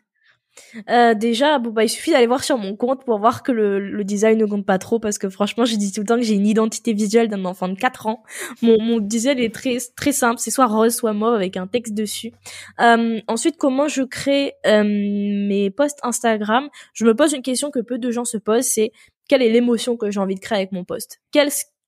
[0.89, 3.79] Euh, déjà, bon bah il suffit d'aller voir sur mon compte pour voir que le,
[3.79, 6.21] le, design ne compte pas trop parce que franchement, je dis tout le temps que
[6.23, 8.23] j'ai une identité visuelle d'un enfant de 4 ans.
[8.61, 11.93] Mon, mon design est très très simple, c'est soit rose, soit mauve avec un texte
[11.93, 12.31] dessus.
[12.79, 16.69] Euh, ensuite, comment je crée euh, mes posts Instagram?
[16.93, 18.91] Je me pose une question que peu de gens se posent, c'est
[19.27, 21.19] quelle est l'émotion que j'ai envie de créer avec mon post?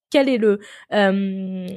[0.10, 0.60] Quel est le
[0.94, 1.68] euh,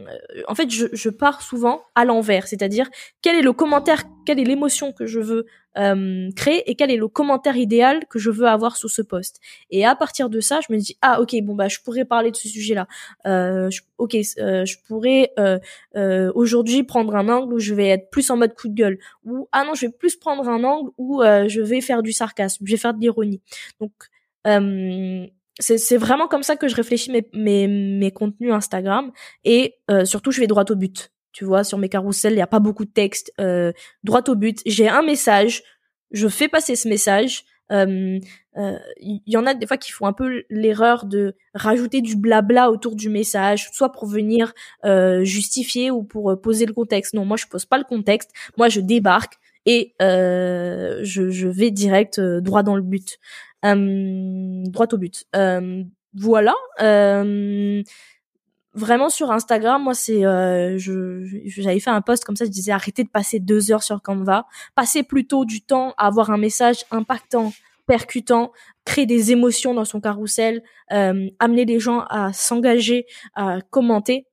[0.48, 2.88] en fait je, pars souvent à l'envers c'est-à-dire
[3.20, 5.46] quel est le commentaire quelle est l'émotion que je veux
[5.78, 9.40] euh, créer et quel est le commentaire idéal que je veux avoir sous ce poste.
[9.70, 12.30] Et à partir de ça je me dis ah ok bon bah je pourrais parler
[12.30, 12.86] de ce sujet là
[13.26, 15.32] euh, ok je pourrais
[16.34, 19.48] aujourd'hui prendre un angle où je vais être plus en mode coup de gueule ou
[19.52, 22.72] ah non je vais plus prendre un angle où je vais faire du sarcasme je
[22.72, 23.40] vais faire de l'ironie.
[23.80, 23.92] Donc
[25.58, 29.12] c'est vraiment comme ça que je réfléchis mes, mes, mes contenus Instagram
[29.44, 31.12] et euh, surtout je vais droit au but.
[31.32, 33.32] Tu vois, sur mes carousels, il n'y a pas beaucoup de texte.
[33.40, 33.72] Euh,
[34.04, 34.60] droit au but.
[34.66, 35.62] J'ai un message,
[36.10, 37.44] je fais passer ce message.
[37.70, 38.20] Il euh,
[38.58, 42.70] euh, y, en a des fois qui font un peu l'erreur de rajouter du blabla
[42.70, 44.52] autour du message, soit pour venir
[44.84, 47.14] euh, justifier ou pour poser le contexte.
[47.14, 48.30] Non, moi je pose pas le contexte.
[48.58, 53.18] Moi je débarque et je, je vais direct droit dans le but
[53.64, 55.24] euh, droit au but.
[55.36, 55.84] Euh,
[56.14, 56.54] voilà.
[56.80, 57.82] Euh,
[58.74, 62.72] vraiment sur Instagram, moi c'est, euh, je, j'avais fait un post comme ça, je disais
[62.72, 66.84] arrêtez de passer deux heures sur Canva, passez plutôt du temps à avoir un message
[66.90, 67.52] impactant,
[67.86, 68.52] percutant,
[68.84, 74.26] créer des émotions dans son carrousel, euh, amener les gens à s'engager, à commenter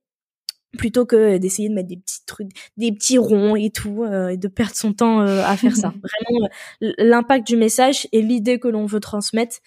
[0.78, 4.36] plutôt que d'essayer de mettre des petits trucs, des petits ronds et tout, euh, et
[4.36, 5.92] de perdre son temps euh, à faire ça.
[6.28, 6.48] Vraiment,
[6.82, 9.58] euh, l'impact du message et l'idée que l'on veut transmettre,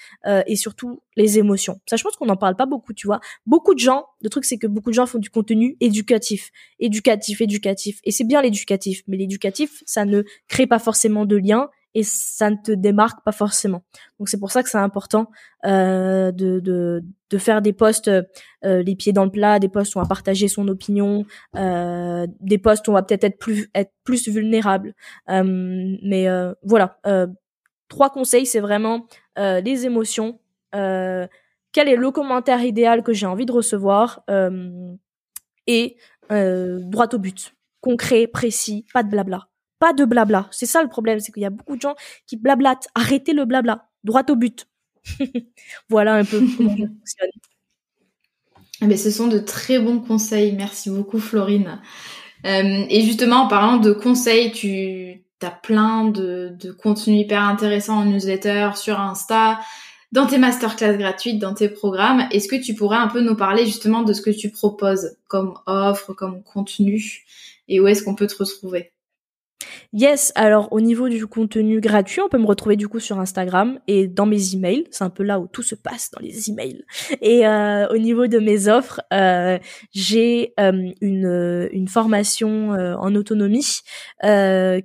[0.47, 1.80] et surtout les émotions.
[1.88, 3.20] Ça, je pense qu'on n'en parle pas beaucoup, tu vois.
[3.45, 7.41] Beaucoup de gens, le truc c'est que beaucoup de gens font du contenu éducatif, éducatif,
[7.41, 12.04] éducatif, et c'est bien l'éducatif, mais l'éducatif, ça ne crée pas forcément de lien et
[12.04, 13.84] ça ne te démarque pas forcément.
[14.20, 15.30] Donc c'est pour ça que c'est important
[15.66, 18.24] euh, de, de, de, faire des posts euh,
[18.64, 21.26] les pieds dans le plat, des posts où on va partager son opinion,
[21.56, 24.94] euh, des posts où on va peut-être être plus être plus vulnérable.
[25.30, 25.44] Euh,
[26.04, 27.00] mais euh, voilà,
[27.89, 30.39] trois conseils, c'est vraiment les émotions.
[30.72, 34.24] quel est le commentaire idéal que j'ai envie de recevoir
[35.68, 35.98] et
[36.30, 39.48] droit au but, concret, précis, pas de blabla
[39.80, 40.48] pas de blabla.
[40.52, 41.96] C'est ça le problème, c'est qu'il y a beaucoup de gens
[42.28, 42.88] qui blablatent.
[42.96, 44.68] Arrêtez le blabla, droit au but.
[45.90, 47.30] voilà un peu comment ça fonctionne.
[48.82, 50.54] Mais eh ce sont de très bons conseils.
[50.54, 51.80] Merci beaucoup, Florine.
[52.46, 58.00] Euh, et justement, en parlant de conseils, tu as plein de, de contenus hyper intéressants
[58.00, 59.60] en newsletter, sur Insta,
[60.14, 62.28] dans tes masterclass gratuites, dans tes programmes.
[62.32, 65.56] Est-ce que tu pourrais un peu nous parler justement de ce que tu proposes comme
[65.66, 67.26] offre, comme contenu
[67.68, 68.93] et où est-ce qu'on peut te retrouver?
[69.96, 73.80] Yes, alors au niveau du contenu gratuit, on peut me retrouver du coup sur Instagram
[73.88, 74.86] et dans mes emails.
[74.92, 76.84] C'est un peu là où tout se passe dans les emails.
[77.22, 79.60] Et euh, au niveau de mes offres, euh,
[79.92, 83.82] j'ai euh, une, une formation en autonomie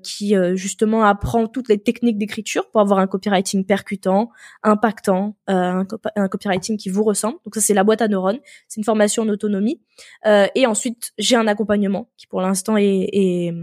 [0.03, 4.31] qui justement apprend toutes les techniques d'écriture pour avoir un copywriting percutant,
[4.63, 5.87] impactant, un,
[6.17, 7.39] un, copywriting qui vous ressemble.
[7.45, 8.41] Donc ça c'est la boîte à neurones.
[8.69, 9.81] C'est une formation en autonomie.
[10.27, 13.55] et ensuite j'ai un accompagnement qui pour l'instant est, est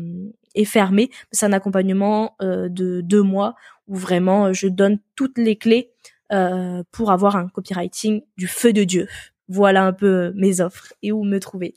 [0.55, 1.09] est fermé.
[1.31, 3.55] C'est un accompagnement euh, de deux mois
[3.87, 5.91] où vraiment euh, je donne toutes les clés
[6.31, 9.07] euh, pour avoir un copywriting du feu de Dieu.
[9.47, 11.75] Voilà un peu mes offres et où me trouver.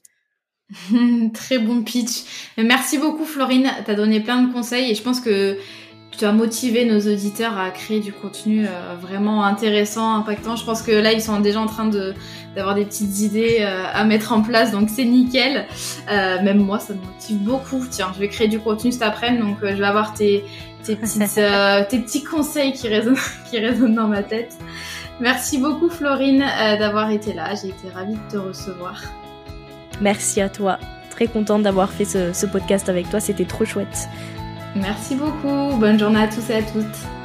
[1.34, 2.24] Très bon pitch.
[2.56, 5.56] Merci beaucoup Florine, tu as donné plein de conseils et je pense que
[6.16, 8.66] tu as motivé nos auditeurs à créer du contenu
[9.00, 10.56] vraiment intéressant, impactant.
[10.56, 12.14] Je pense que là, ils sont déjà en train de
[12.58, 15.66] d'avoir des petites idées euh, à mettre en place, donc c'est nickel.
[16.10, 17.84] Euh, même moi, ça me motive beaucoup.
[17.88, 20.44] Tiens, je vais créer du contenu cet après-midi, donc euh, je vais avoir tes,
[20.82, 21.34] tes, petites,
[21.88, 23.16] tes petits conseils qui résonnent,
[23.50, 24.56] qui résonnent dans ma tête.
[25.20, 26.44] Merci beaucoup Florine
[26.78, 29.02] d'avoir été là, j'ai été ravie de te recevoir.
[30.00, 30.78] Merci à toi,
[31.10, 34.08] très contente d'avoir fait ce, ce podcast avec toi, c'était trop chouette.
[34.76, 35.76] Merci beaucoup.
[35.78, 37.17] Bonne journée à tous et à toutes.